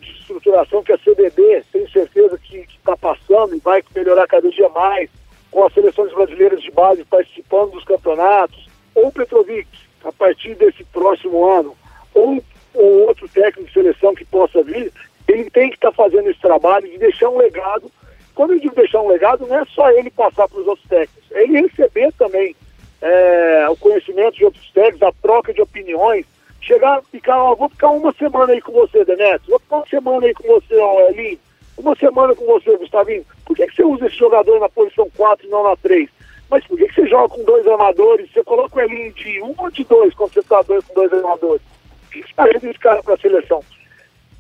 estruturação 0.02 0.84
que 0.84 0.92
a 0.92 0.98
CBD 0.98 1.64
tem 1.72 1.88
certeza 1.90 2.38
que 2.38 2.58
está 2.58 2.98
passando 2.98 3.56
e 3.56 3.60
vai 3.60 3.84
melhorar 3.96 4.28
cada 4.28 4.50
dia 4.50 4.70
mais, 4.70 5.10
com 5.50 5.64
as 5.66 5.74
seleções 5.74 6.14
brasileiras 6.14 6.62
de 6.62 6.72
base 6.72 7.04
participando 7.06 7.72
dos 7.72 7.84
campeonatos, 7.84 8.68
ou 8.96 9.12
Petrovic, 9.12 9.68
a 10.04 10.12
partir 10.12 10.56
desse 10.56 10.84
próximo 10.86 11.46
ano, 11.46 11.76
ou, 12.14 12.44
ou 12.74 13.08
outro 13.08 13.28
técnico 13.30 13.68
de 13.68 13.74
seleção 13.74 14.16
que 14.16 14.26
possa 14.26 14.64
vir, 14.64 14.92
ele 15.28 15.50
tem 15.50 15.70
que 15.70 15.76
estar 15.76 15.92
tá 15.92 15.96
fazendo 15.96 16.30
esse 16.30 16.40
trabalho 16.40 16.90
de 16.90 16.98
deixar 16.98 17.30
um 17.30 17.38
legado. 17.38 17.92
Quando 18.34 18.54
eu 18.54 18.60
digo 18.60 18.76
deixar 18.76 19.02
um 19.02 19.08
legado, 19.08 19.46
não 19.46 19.60
é 19.60 19.66
só 19.66 19.90
ele 19.92 20.10
passar 20.10 20.48
para 20.48 20.60
os 20.60 20.68
outros 20.68 20.88
técnicos, 20.88 21.32
é 21.32 21.44
ele 21.44 21.62
receber 21.62 22.12
também 22.14 22.56
é, 23.02 23.68
o 23.70 23.76
conhecimento 23.76 24.36
de 24.36 24.46
outros 24.46 24.61
técnicos, 24.82 25.04
a 25.04 25.12
troca 25.22 25.54
de 25.54 25.62
opiniões, 25.62 26.26
chegar, 26.60 27.02
ficar, 27.12 27.38
ó, 27.44 27.56
vou 27.56 27.70
ficar 27.70 27.90
uma 27.90 28.12
semana 28.14 28.54
aí 28.54 28.62
com 28.62 28.72
você, 28.72 29.06
Demetrio, 29.06 29.50
vou 29.50 29.60
ficar 29.60 29.76
uma 29.78 29.88
semana 29.88 30.26
aí 30.26 30.34
com 30.34 30.48
você, 30.48 30.76
ó, 30.76 31.08
Elinho, 31.10 31.40
uma 31.78 31.96
semana 31.96 32.36
com 32.36 32.46
você, 32.46 32.76
Gustavinho, 32.78 33.26
por 33.46 33.56
que, 33.56 33.68
que 33.68 33.76
você 33.76 33.84
usa 33.84 34.08
esse 34.08 34.18
jogador 34.18 34.60
na 34.60 34.70
posição 34.70 35.08
4 35.16 35.46
e 35.46 35.50
não 35.50 35.64
na 35.64 35.76
3? 35.78 36.10
Mas 36.50 36.66
por 36.66 36.78
que, 36.78 36.88
que 36.88 36.96
você 36.96 37.08
joga 37.08 37.30
com 37.30 37.44
dois 37.44 37.66
armadores? 37.66 38.30
Você 38.32 38.44
coloca 38.44 38.78
o 38.78 38.82
Elinho 38.82 39.14
de 39.14 39.42
um 39.42 39.56
ou 39.58 39.72
de 39.72 39.84
dois 39.86 40.14
quando 40.14 40.34
você 40.34 40.40
está 40.40 40.62
dois 40.64 40.84
com 40.84 40.94
dois 40.94 41.14
armadores? 41.14 41.62
Por 42.02 42.12
que 42.12 42.22
você 42.22 42.30
está 42.30 42.50
esse 42.50 42.80
cara 42.80 43.02
para 43.04 43.14
a 43.14 43.18
seleção? 43.18 43.64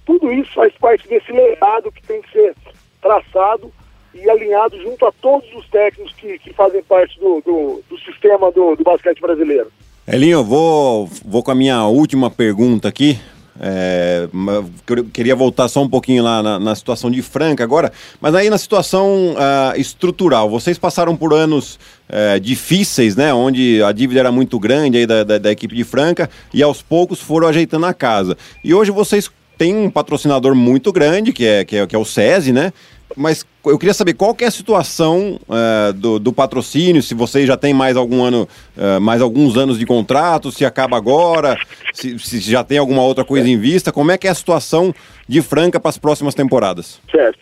Tudo 0.06 0.32
isso 0.32 0.54
faz 0.54 0.73
parte 0.73 1.08
desse 1.08 1.32
legado 1.32 1.91
que 1.91 2.04
tem 2.04 2.21
que 2.21 2.32
ser 2.32 2.56
traçado 3.01 3.71
e 4.13 4.30
alinhado 4.30 4.82
junto 4.82 5.06
a 5.06 5.12
todos 5.12 5.49
os 5.56 5.67
técnicos 5.69 6.13
que, 6.15 6.38
que 6.39 6.54
fazem 6.54 6.84
parte 6.84 7.17
do, 7.17 7.41
do, 7.41 7.84
do 7.89 7.97
sistema 7.99 8.51
do, 8.51 8.75
do 8.75 8.84
basquete 8.84 9.21
brasileiro. 9.21 9.71
Elinho, 10.12 10.43
vou, 10.43 11.10
vou 11.24 11.41
com 11.41 11.52
a 11.52 11.56
minha 11.56 11.86
última 11.86 12.30
pergunta 12.30 12.86
aqui. 12.86 13.17
É, 13.58 14.28
queria 15.13 15.34
voltar 15.38 15.69
só 15.69 15.82
um 15.82 15.88
pouquinho 15.88 16.21
lá 16.21 16.43
na, 16.43 16.60
na, 16.60 16.76
situação 16.76 17.10
de 17.10 17.21
Franca 17.21 17.63
agora, 17.63 17.93
mas 18.19 18.36
aí 18.36 18.50
na 18.50 18.58
situação 18.58 19.36
uh, 19.36 19.80
estrutural. 19.80 20.50
Vocês 20.50 20.78
passaram 20.78 21.15
por 21.15 21.34
anos 21.34 21.80
uh, 22.10 22.38
difíceis, 22.41 23.15
né? 23.15 23.34
Onde 23.34 23.82
a 23.84 23.93
dívida 23.93 24.19
era 24.19 24.34
muito 24.34 24.60
grande 24.60 24.97
aí 24.97 25.06
da, 25.06 25.24
da, 25.24 25.38
da, 25.38 25.52
equipe 25.52 25.74
de 25.74 25.86
Franca 25.86 26.30
e 26.54 26.62
aos 26.62 26.82
poucos 26.82 27.21
foram 27.21 27.47
ajeitando 27.47 27.86
a 27.86 27.93
casa. 27.93 28.36
E 28.65 28.74
hoje 28.74 28.91
vocês 28.91 29.32
têm 29.58 29.78
um 29.78 29.89
patrocinador 29.89 30.54
muito 30.56 30.91
grande, 30.91 31.32
que 31.32 31.45
é, 31.45 31.63
que 31.63 31.78
é, 31.78 31.88
que 31.88 31.95
é 31.95 32.00
o 32.00 32.04
SESI, 32.04 32.52
né? 32.52 32.74
Mas 33.15 33.45
eu 33.65 33.78
queria 33.78 33.93
saber 33.93 34.13
qual 34.13 34.34
que 34.34 34.43
é 34.43 34.47
a 34.47 34.52
situação 34.52 35.39
uh, 35.43 35.93
do, 35.93 36.19
do, 36.19 36.34
patrocínio, 36.34 37.02
se 37.02 37.13
vocês 37.13 37.47
já 37.47 37.56
têm 37.58 37.74
mais 37.74 37.95
algum 37.95 38.24
ano, 38.24 38.47
uh, 38.78 39.00
mais 39.00 39.21
alguns 39.21 39.58
anos 39.58 39.78
de 39.78 39.86
contrato, 39.86 40.52
se 40.52 40.65
acaba 40.65 40.97
agora, 40.97 41.58
se, 41.93 42.17
se, 42.19 42.39
já 42.39 42.63
tem 42.63 42.78
alguma 42.78 43.04
outra 43.04 43.24
coisa 43.24 43.47
em 43.47 43.58
vista, 43.58 43.91
como 43.91 44.12
é 44.12 44.17
que 44.17 44.28
é 44.28 44.32
a 44.32 44.36
situação 44.36 44.93
de 45.28 45.41
Franca 45.41 45.80
para 45.80 45.89
as 45.89 45.97
próximas 45.97 46.34
temporadas? 46.34 47.00
Certo. 47.10 47.39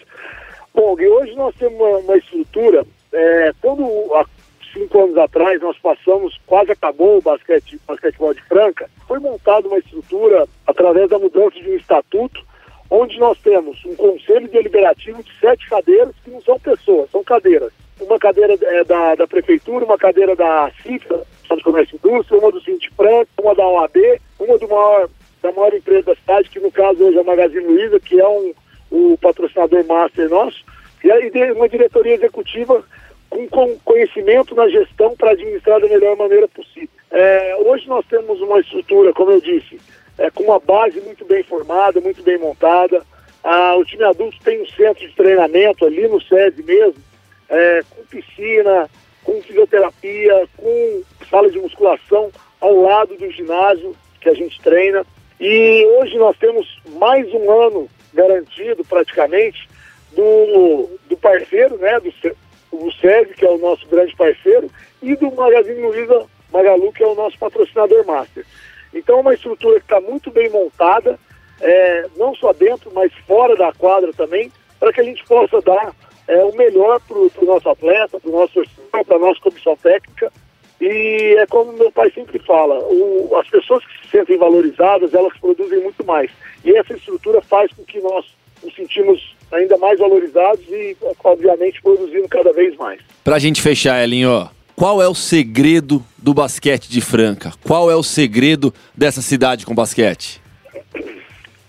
Bom, 0.74 0.96
e 1.00 1.08
hoje 1.08 1.34
nós 1.36 1.56
temos 1.56 1.80
uma, 1.80 1.98
uma 2.00 2.18
estrutura, 2.18 2.86
é, 3.12 3.52
quando 3.62 3.84
há 4.16 4.26
cinco 4.74 5.04
anos 5.04 5.18
atrás 5.18 5.62
nós 5.62 5.78
passamos, 5.80 6.40
quase 6.46 6.72
acabou 6.72 7.18
o 7.18 7.22
basquete, 7.22 7.80
basquetebol 7.88 8.34
de 8.34 8.42
Franca, 8.44 8.90
foi 9.08 9.20
montada 9.20 9.68
uma 9.68 9.80
estrutura 9.80 10.48
através 10.68 11.10
da 11.10 11.18
mudança 11.18 11.60
de 11.60 11.70
um 11.70 11.76
estatuto 11.76 12.42
onde 12.89 13.19
nós 13.19 13.38
temos 13.39 13.84
um 13.86 13.95
conselho 13.95 14.47
deliberativo 14.47 15.21
de 15.23 15.32
sete 15.39 15.67
cadeiras, 15.69 16.15
que 16.23 16.32
não 16.32 16.41
são 16.41 16.60
pessoas, 16.60 17.10
são 17.12 17.23
cadeiras. 17.23 17.71
Uma 17.99 18.17
cadeira 18.17 18.58
é 18.62 18.84
da, 18.84 19.15
da 19.15 19.28
prefeitura, 19.28 19.86
uma 19.86 19.97
cadeira 19.97 20.36
da 20.36 20.71
Centro 20.82 21.25
de 21.56 21.63
Comércio 21.63 21.95
e 21.95 22.08
Indústria, 22.08 22.39
uma 22.39 22.52
do 22.52 22.62
Cinti 22.62 22.89
Franco, 22.95 23.30
uma 23.41 23.54
da 23.54 23.67
OAB, 23.67 23.97
uma 24.39 24.58
do 24.58 24.67
maior, 24.67 25.10
da 25.41 25.52
maior 25.52 25.73
empresa 25.73 26.04
da 26.04 26.15
cidade, 26.15 26.49
que 26.49 26.60
no 26.60 26.71
caso 26.71 27.04
hoje 27.04 27.17
é 27.17 27.21
a 27.21 27.23
Magazine 27.23 27.65
Luiza, 27.65 27.99
que 27.99 28.19
é 28.19 28.28
um, 28.28 28.54
o 28.89 29.17
patrocinador 29.21 29.86
master 29.86 30.30
nosso, 30.30 30.63
e 31.04 31.12
aí 31.12 31.32
uma 31.52 31.67
diretoria 31.67 32.15
executiva 32.15 32.84
com, 33.30 33.47
com 33.47 33.78
conhecimento 33.80 34.56
na 34.56 34.67
gestão 34.69 35.15
para 35.15 35.32
administrar 35.32 35.80
da 35.80 35.88
melhor 35.88 36.15
maneira 36.17 36.47
possível. 36.47 36.89
É, 37.12 37.56
hoje 37.65 37.88
nós 37.88 38.06
temos 38.08 38.39
uma 38.41 38.60
estrutura, 38.60 39.13
como 39.13 39.32
eu 39.32 39.41
disse, 39.41 39.80
é, 40.20 40.30
com 40.30 40.44
uma 40.44 40.60
base 40.60 41.00
muito 41.02 41.26
bem 41.26 41.42
formada, 41.44 42.02
muito 42.02 42.22
bem 42.22 42.38
montada. 42.38 43.02
Ah, 43.42 43.76
o 43.78 43.86
time 43.86 44.04
adulto 44.04 44.38
tem 44.44 44.62
um 44.62 44.68
centro 44.68 45.08
de 45.08 45.16
treinamento 45.16 45.86
ali 45.86 46.08
no 46.08 46.22
SESI 46.22 46.62
mesmo, 46.62 47.02
é, 47.48 47.82
com 47.90 48.04
piscina, 48.04 48.90
com 49.24 49.42
fisioterapia, 49.42 50.48
com 50.58 51.02
sala 51.30 51.50
de 51.50 51.58
musculação 51.58 52.30
ao 52.60 52.82
lado 52.82 53.16
do 53.16 53.32
ginásio 53.32 53.96
que 54.20 54.28
a 54.28 54.34
gente 54.34 54.60
treina. 54.62 55.06
E 55.40 55.86
hoje 55.98 56.18
nós 56.18 56.38
temos 56.38 56.68
mais 57.00 57.26
um 57.34 57.50
ano 57.50 57.90
garantido 58.14 58.84
praticamente 58.84 59.70
do, 60.12 60.90
do 61.08 61.16
parceiro, 61.16 61.78
né, 61.78 61.98
do, 62.02 62.78
do 62.78 62.92
SESI, 62.92 63.34
que 63.36 63.46
é 63.46 63.50
o 63.50 63.58
nosso 63.58 63.88
grande 63.88 64.14
parceiro, 64.18 64.70
e 65.02 65.16
do 65.16 65.32
Magazine 65.32 65.82
Luiza 65.82 66.26
Magalu, 66.52 66.92
que 66.92 67.04
é 67.04 67.08
o 67.08 67.16
nosso 67.16 67.38
patrocinador 67.40 68.06
master. 68.06 68.46
Então 68.93 69.17
é 69.17 69.21
uma 69.21 69.34
estrutura 69.34 69.80
que 69.80 69.86
está 69.86 70.02
muito 70.02 70.32
bem 70.32 70.49
montada, 70.49 71.19
é, 71.62 72.08
não 72.17 72.34
só 72.36 72.54
dentro, 72.54 72.91
mas 72.93 73.12
fora 73.28 73.56
da 73.56 73.71
quadra 73.73 74.12
também, 74.13 74.52
para 74.80 74.93
que 74.93 75.02
a 75.02 75.04
gente 75.04 75.23
possa 75.25 75.62
dar 75.62 75.93
é, 76.28 76.43
o 76.43 76.56
melhor 76.56 76.99
para 77.02 77.17
o 77.17 77.45
nosso 77.45 77.69
atleta, 77.69 78.19
para 78.19 78.30
o 78.30 78.34
nosso 78.34 78.54
torcedor, 78.54 79.06
para 79.06 79.15
a 79.15 79.19
nossa 79.19 79.41
comissão 79.41 79.75
técnica. 79.78 80.32
E 80.80 81.36
é 81.38 81.45
como 81.47 81.73
meu 81.73 81.91
pai 81.91 82.10
sempre 82.12 82.39
fala, 82.39 82.80
o, 82.80 83.36
as 83.36 83.49
pessoas 83.49 83.84
que 83.86 84.06
se 84.06 84.12
sentem 84.12 84.38
valorizadas, 84.38 85.13
elas 85.13 85.38
produzem 85.39 85.82
muito 85.82 86.06
mais. 86.06 86.32
E 86.63 86.75
essa 86.78 86.93
estrutura 86.93 87.41
faz 87.41 87.71
com 87.73 87.84
que 87.84 87.99
nós 87.99 88.25
nos 88.63 88.73
sentimos 88.75 89.36
ainda 89.52 89.78
mais 89.78 89.99
valorizados 89.99 90.65
e, 90.69 90.95
obviamente, 91.23 91.82
produzindo 91.82 92.28
cada 92.30 92.54
vez 92.54 92.75
mais. 92.78 93.02
Para 93.23 93.36
a 93.36 93.39
gente 93.39 93.62
fechar, 93.62 94.02
Elinho, 94.04 94.49
qual 94.80 95.02
é 95.02 95.10
o 95.10 95.13
segredo 95.13 96.02
do 96.18 96.34
basquete 96.34 96.88
de 96.88 97.02
Franca? 97.02 97.52
Qual 97.68 97.92
é 97.92 97.96
o 97.98 98.02
segredo 98.02 98.74
dessa 98.96 99.22
cidade 99.22 99.65
com 99.65 99.76
basquete? 99.76 100.42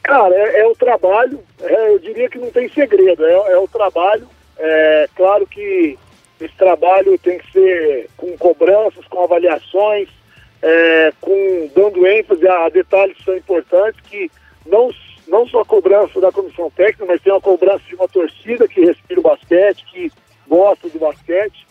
Cara, 0.01 0.33
é, 0.33 0.61
é 0.61 0.67
o 0.69 0.77
trabalho. 0.77 1.41
É, 1.61 1.89
eu 1.93 1.99
diria 1.99 2.31
que 2.31 2.39
não 2.39 2.53
tem 2.53 2.69
segredo. 2.69 3.27
É, 3.27 3.33
é 3.33 3.59
o 3.59 3.67
trabalho. 3.67 4.29
É 4.57 5.09
claro 5.17 5.45
que 5.45 5.99
esse 6.41 6.55
trabalho 6.55 7.19
tem 7.19 7.41
que 7.41 7.51
ser 7.51 8.09
com 8.17 8.39
cobranças, 8.39 9.05
com 9.09 9.25
avaliações, 9.25 10.09
é, 10.63 11.13
com 11.21 11.69
dando 11.75 12.07
ênfase 12.07 12.47
a, 12.47 12.67
a, 12.67 12.69
detalhes 12.69 13.17
que 13.17 13.25
são 13.25 13.37
importantes, 13.37 14.01
que 14.09 14.31
não, 14.65 14.89
não 15.27 15.49
só 15.49 15.63
a 15.63 15.67
cobrança 15.67 16.21
da 16.21 16.31
comissão 16.31 16.71
técnica, 16.71 17.07
mas 17.07 17.21
tem 17.21 17.37
a 17.37 17.41
cobrança 17.41 17.83
de 17.89 17.97
uma 17.97 18.07
torcida 18.07 18.69
que 18.69 18.85
respira 18.85 19.19
o 19.19 19.25
basquete, 19.25 19.85
que 19.91 20.13
gosta 20.47 20.89
do 20.89 21.01
basquete. 21.01 21.69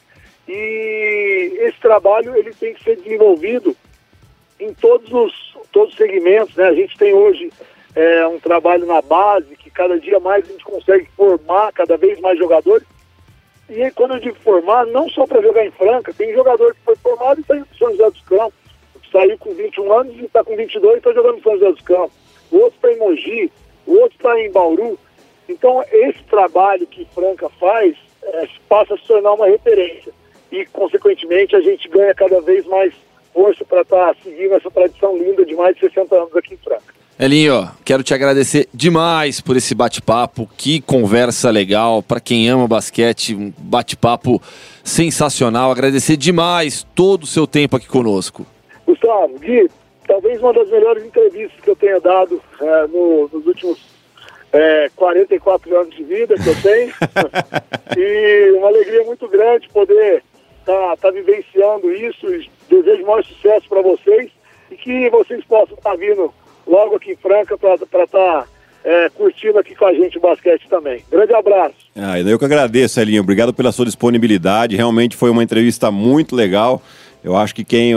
E 0.51 1.59
esse 1.59 1.79
trabalho 1.79 2.35
ele 2.35 2.51
tem 2.55 2.73
que 2.73 2.83
ser 2.83 2.97
desenvolvido 2.97 3.75
em 4.59 4.73
todos 4.73 5.13
os, 5.13 5.55
todos 5.71 5.91
os 5.91 5.97
segmentos. 5.97 6.55
Né? 6.55 6.67
A 6.67 6.73
gente 6.73 6.97
tem 6.97 7.13
hoje 7.13 7.51
é, 7.95 8.25
um 8.25 8.39
trabalho 8.39 8.87
na 8.87 8.99
base 8.99 9.55
que 9.55 9.69
cada 9.69 9.99
dia 9.99 10.19
mais 10.19 10.43
a 10.43 10.51
gente 10.51 10.63
consegue 10.63 11.07
formar 11.15 11.71
cada 11.71 11.95
vez 11.97 12.19
mais 12.19 12.39
jogadores. 12.39 12.87
E 13.69 13.83
aí, 13.83 13.91
quando 13.91 14.15
eu 14.15 14.19
digo 14.19 14.35
formar, 14.37 14.87
não 14.87 15.07
só 15.09 15.27
para 15.27 15.39
jogar 15.43 15.63
em 15.63 15.69
Franca, 15.69 16.11
tem 16.11 16.33
jogador 16.33 16.73
que 16.73 16.81
foi 16.81 16.95
formado 16.95 17.37
e 17.37 17.41
está 17.41 17.55
em 17.55 17.63
São 17.77 17.91
José 17.91 18.09
dos 18.09 18.21
Campos, 18.21 18.59
saiu 19.11 19.37
com 19.37 19.53
21 19.53 19.93
anos 19.93 20.15
e 20.17 20.25
está 20.25 20.43
com 20.43 20.55
22 20.55 20.95
e 20.95 20.97
está 20.97 21.13
jogando 21.13 21.37
em 21.37 21.43
São 21.43 21.53
José 21.53 21.71
dos 21.71 21.81
Campos. 21.81 22.17
O 22.51 22.57
outro 22.57 22.75
está 22.75 22.91
em 22.91 22.97
Mogi, 22.97 23.51
o 23.85 23.93
outro 23.99 24.17
está 24.17 24.39
em 24.39 24.51
Bauru. 24.51 24.97
Então, 25.47 25.83
esse 25.91 26.23
trabalho 26.23 26.87
que 26.87 27.05
Franca 27.13 27.47
faz 27.59 27.95
é, 28.23 28.47
passa 28.67 28.95
a 28.95 28.97
se 28.97 29.05
tornar 29.05 29.33
uma 29.33 29.45
referência 29.45 30.11
e, 30.51 30.65
consequentemente, 30.67 31.55
a 31.55 31.61
gente 31.61 31.87
ganha 31.89 32.13
cada 32.13 32.41
vez 32.41 32.65
mais 32.65 32.93
força 33.33 33.63
para 33.65 33.81
estar 33.81 34.13
tá 34.13 34.15
seguindo 34.23 34.53
essa 34.53 34.71
tradição 34.71 35.17
linda 35.17 35.45
de 35.45 35.55
mais 35.55 35.75
de 35.75 35.81
60 35.81 36.15
anos 36.15 36.35
aqui 36.35 36.53
em 36.53 36.57
Franca. 36.57 36.99
Elinho, 37.19 37.69
quero 37.83 38.01
te 38.01 38.13
agradecer 38.13 38.69
demais 38.73 39.41
por 39.41 39.57
esse 39.57 39.75
bate-papo. 39.75 40.49
Que 40.55 40.79
conversa 40.79 41.49
legal. 41.49 42.01
Para 42.01 42.21
quem 42.21 42.49
ama 42.49 42.65
basquete, 42.65 43.35
um 43.35 43.51
bate-papo 43.57 44.41
sensacional. 44.85 45.69
Agradecer 45.69 46.15
demais 46.15 46.87
todo 46.95 47.23
o 47.23 47.27
seu 47.27 47.45
tempo 47.45 47.75
aqui 47.75 47.89
conosco. 47.89 48.47
Gustavo, 48.87 49.37
Gui, 49.37 49.69
talvez 50.07 50.39
uma 50.39 50.53
das 50.53 50.69
melhores 50.69 51.03
entrevistas 51.03 51.59
que 51.59 51.69
eu 51.69 51.75
tenha 51.75 51.99
dado 51.99 52.41
é, 52.61 52.87
no, 52.87 53.29
nos 53.33 53.45
últimos 53.45 53.79
é, 54.53 54.89
44 54.95 55.77
anos 55.77 55.93
de 55.93 56.03
vida 56.05 56.35
que 56.35 56.47
eu 56.47 56.61
tenho. 56.61 56.93
e 57.97 58.51
uma 58.57 58.67
alegria 58.67 59.03
muito 59.03 59.27
grande 59.27 59.67
poder 59.67 60.23
tá, 60.65 60.95
tá 61.01 61.11
vivenciando 61.11 61.91
isso. 61.91 62.27
Desejo 62.69 63.05
maior 63.05 63.23
sucesso 63.23 63.67
para 63.67 63.81
vocês 63.81 64.29
e 64.71 64.75
que 64.75 65.09
vocês 65.09 65.43
possam 65.45 65.75
estar 65.75 65.91
tá 65.91 65.95
vindo 65.95 66.33
logo 66.67 66.95
aqui 66.95 67.11
em 67.11 67.15
Franca 67.15 67.57
para 67.57 67.75
estar 67.75 68.07
tá, 68.07 68.45
é, 68.83 69.09
curtindo 69.09 69.57
aqui 69.57 69.75
com 69.75 69.85
a 69.85 69.93
gente 69.93 70.17
o 70.17 70.21
basquete 70.21 70.67
também. 70.69 71.03
Grande 71.09 71.33
abraço. 71.33 71.75
Ah, 71.95 72.19
eu 72.19 72.37
que 72.37 72.45
agradeço, 72.45 72.99
Elinho. 72.99 73.21
Obrigado 73.21 73.53
pela 73.53 73.71
sua 73.71 73.85
disponibilidade. 73.85 74.75
Realmente 74.75 75.15
foi 75.15 75.29
uma 75.29 75.43
entrevista 75.43 75.89
muito 75.91 76.35
legal. 76.35 76.81
Eu 77.23 77.35
acho 77.35 77.53
que 77.53 77.65
quem, 77.65 77.93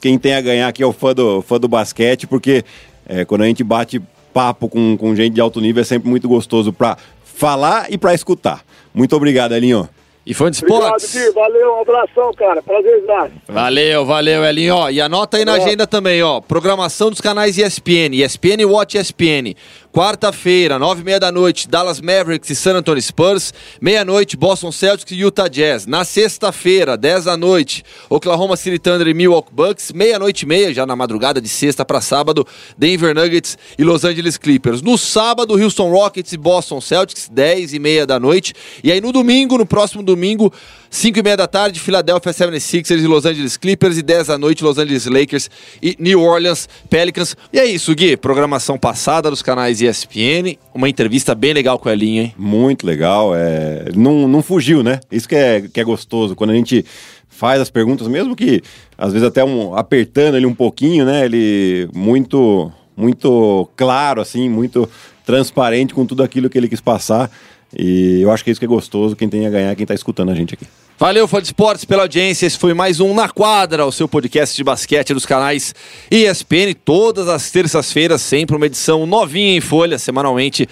quem 0.00 0.18
tem 0.18 0.34
a 0.34 0.40
ganhar 0.40 0.68
aqui 0.68 0.82
é 0.82 0.86
o 0.86 0.92
fã 0.92 1.14
do, 1.14 1.40
fã 1.40 1.58
do 1.58 1.68
basquete, 1.68 2.26
porque 2.26 2.64
é, 3.08 3.24
quando 3.24 3.42
a 3.42 3.46
gente 3.46 3.64
bate 3.64 4.02
papo 4.34 4.68
com, 4.68 4.98
com 4.98 5.16
gente 5.16 5.32
de 5.32 5.40
alto 5.40 5.62
nível 5.62 5.80
é 5.80 5.84
sempre 5.84 6.10
muito 6.10 6.28
gostoso 6.28 6.70
para 6.70 6.98
falar 7.24 7.90
e 7.90 7.96
para 7.96 8.12
escutar. 8.12 8.62
Muito 8.92 9.16
obrigado, 9.16 9.54
Elinho. 9.54 9.88
E 10.26 10.34
foi 10.34 10.50
de 10.50 10.56
esportes. 10.56 11.14
Obrigado, 11.14 11.34
Valeu, 11.34 11.74
um 11.76 11.80
abração, 11.82 12.32
cara. 12.34 12.60
Prazer, 12.60 13.04
Valeu, 13.48 14.04
valeu, 14.04 14.44
Elinho. 14.44 14.74
Ó, 14.74 14.90
e 14.90 15.00
anota 15.00 15.36
aí 15.36 15.44
na 15.44 15.52
agenda 15.52 15.86
também, 15.86 16.20
ó. 16.20 16.40
Programação 16.40 17.10
dos 17.10 17.20
canais 17.20 17.56
ESPN, 17.56 18.12
ESPN 18.12 18.64
Watch 18.64 18.98
ESPN. 18.98 19.54
Quarta-feira, 19.96 20.78
nove 20.78 21.00
e 21.00 21.04
meia 21.04 21.18
da 21.18 21.32
noite, 21.32 21.66
Dallas 21.66 22.02
Mavericks 22.02 22.50
e 22.50 22.54
San 22.54 22.76
Antonio 22.76 23.00
Spurs. 23.00 23.54
Meia-noite, 23.80 24.36
Boston 24.36 24.70
Celtics 24.70 25.10
e 25.10 25.14
Utah 25.22 25.48
Jazz. 25.48 25.86
Na 25.86 26.04
sexta-feira, 26.04 26.98
dez 26.98 27.24
da 27.24 27.34
noite, 27.34 27.82
Oklahoma 28.10 28.56
City 28.56 28.78
Thunder 28.78 29.06
e 29.06 29.14
Milwaukee 29.14 29.54
Bucks. 29.54 29.92
Meia-noite 29.92 30.42
e 30.42 30.46
meia, 30.46 30.74
já 30.74 30.84
na 30.84 30.94
madrugada 30.94 31.40
de 31.40 31.48
sexta 31.48 31.82
para 31.82 32.02
sábado, 32.02 32.46
Denver 32.76 33.14
Nuggets 33.14 33.56
e 33.78 33.84
Los 33.84 34.04
Angeles 34.04 34.36
Clippers. 34.36 34.82
No 34.82 34.98
sábado, 34.98 35.54
Houston 35.54 35.90
Rockets 35.90 36.30
e 36.34 36.36
Boston 36.36 36.78
Celtics, 36.82 37.30
dez 37.32 37.72
e 37.72 37.78
meia 37.78 38.06
da 38.06 38.20
noite. 38.20 38.52
E 38.84 38.92
aí 38.92 39.00
no 39.00 39.12
domingo, 39.12 39.56
no 39.56 39.64
próximo 39.64 40.02
domingo, 40.02 40.52
5 40.90 41.18
e 41.18 41.22
meia 41.22 41.36
da 41.36 41.46
tarde, 41.46 41.80
Philadelphia 41.80 42.32
76ers 42.32 43.02
e 43.02 43.06
Los 43.06 43.26
Angeles 43.26 43.56
Clippers. 43.56 43.98
E 43.98 44.02
10 44.02 44.28
da 44.28 44.38
noite, 44.38 44.62
Los 44.62 44.78
Angeles 44.78 45.06
Lakers 45.06 45.50
e 45.82 45.96
New 45.98 46.22
Orleans 46.22 46.68
Pelicans. 46.88 47.36
E 47.52 47.58
é 47.58 47.64
isso, 47.64 47.94
Gui. 47.94 48.16
Programação 48.16 48.78
passada 48.78 49.30
dos 49.30 49.42
canais 49.42 49.80
ESPN. 49.86 50.56
Uma 50.74 50.88
entrevista 50.88 51.34
bem 51.34 51.52
legal 51.52 51.78
com 51.78 51.88
a 51.88 51.92
Elinho, 51.92 52.22
hein? 52.22 52.34
Muito 52.36 52.86
legal. 52.86 53.34
É... 53.34 53.86
Não, 53.94 54.26
não 54.28 54.42
fugiu, 54.42 54.82
né? 54.82 55.00
Isso 55.10 55.28
que 55.28 55.34
é, 55.34 55.62
que 55.62 55.80
é 55.80 55.84
gostoso. 55.84 56.34
Quando 56.34 56.50
a 56.50 56.54
gente 56.54 56.84
faz 57.28 57.60
as 57.60 57.70
perguntas, 57.70 58.08
mesmo 58.08 58.34
que 58.34 58.62
às 58.96 59.12
vezes 59.12 59.28
até 59.28 59.44
um, 59.44 59.74
apertando 59.74 60.36
ele 60.36 60.46
um 60.46 60.54
pouquinho, 60.54 61.04
né? 61.04 61.24
Ele 61.24 61.88
muito, 61.94 62.72
muito 62.96 63.68
claro, 63.76 64.20
assim, 64.20 64.48
muito 64.48 64.88
transparente 65.24 65.92
com 65.92 66.06
tudo 66.06 66.22
aquilo 66.22 66.48
que 66.48 66.56
ele 66.56 66.68
quis 66.68 66.80
passar. 66.80 67.30
E 67.76 68.20
eu 68.22 68.30
acho 68.30 68.42
que 68.42 68.50
é 68.50 68.52
isso 68.52 68.60
que 68.60 68.64
é 68.64 68.68
gostoso, 68.68 69.16
quem 69.16 69.28
tem 69.28 69.46
a 69.46 69.50
ganhar, 69.50 69.74
quem 69.74 69.84
está 69.84 69.94
escutando 69.94 70.30
a 70.30 70.34
gente 70.34 70.54
aqui. 70.54 70.66
Valeu, 70.98 71.28
fã 71.28 71.42
de 71.42 71.48
esportes, 71.48 71.84
pela 71.84 72.04
audiência. 72.04 72.46
Esse 72.46 72.56
foi 72.56 72.72
mais 72.72 73.00
um 73.00 73.12
Na 73.12 73.28
Quadra, 73.28 73.84
o 73.84 73.92
seu 73.92 74.08
podcast 74.08 74.56
de 74.56 74.64
basquete 74.64 75.12
dos 75.12 75.26
canais 75.26 75.74
ESPN, 76.10 76.74
todas 76.82 77.28
as 77.28 77.50
terças-feiras, 77.50 78.22
sempre 78.22 78.56
uma 78.56 78.64
edição 78.64 79.04
novinha 79.04 79.58
em 79.58 79.60
folha, 79.60 79.98
semanalmente, 79.98 80.66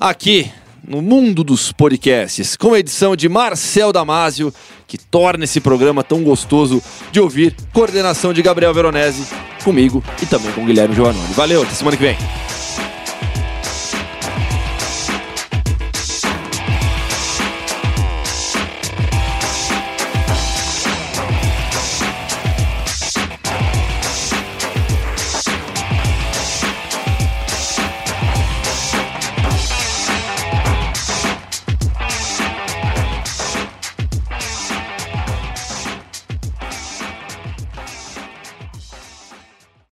aqui 0.00 0.50
no 0.84 1.00
mundo 1.00 1.44
dos 1.44 1.70
podcasts, 1.70 2.56
com 2.56 2.74
a 2.74 2.80
edição 2.80 3.14
de 3.14 3.28
Marcel 3.28 3.92
Damasio, 3.92 4.52
que 4.84 4.98
torna 4.98 5.44
esse 5.44 5.60
programa 5.60 6.02
tão 6.02 6.24
gostoso 6.24 6.82
de 7.12 7.20
ouvir. 7.20 7.54
Coordenação 7.72 8.32
de 8.32 8.42
Gabriel 8.42 8.74
Veronese, 8.74 9.28
comigo 9.62 10.02
e 10.20 10.26
também 10.26 10.50
com 10.54 10.66
Guilherme 10.66 10.96
Giovannone. 10.96 11.34
Valeu, 11.34 11.62
até 11.62 11.72
semana 11.72 11.96
que 11.96 12.02
vem. 12.02 12.16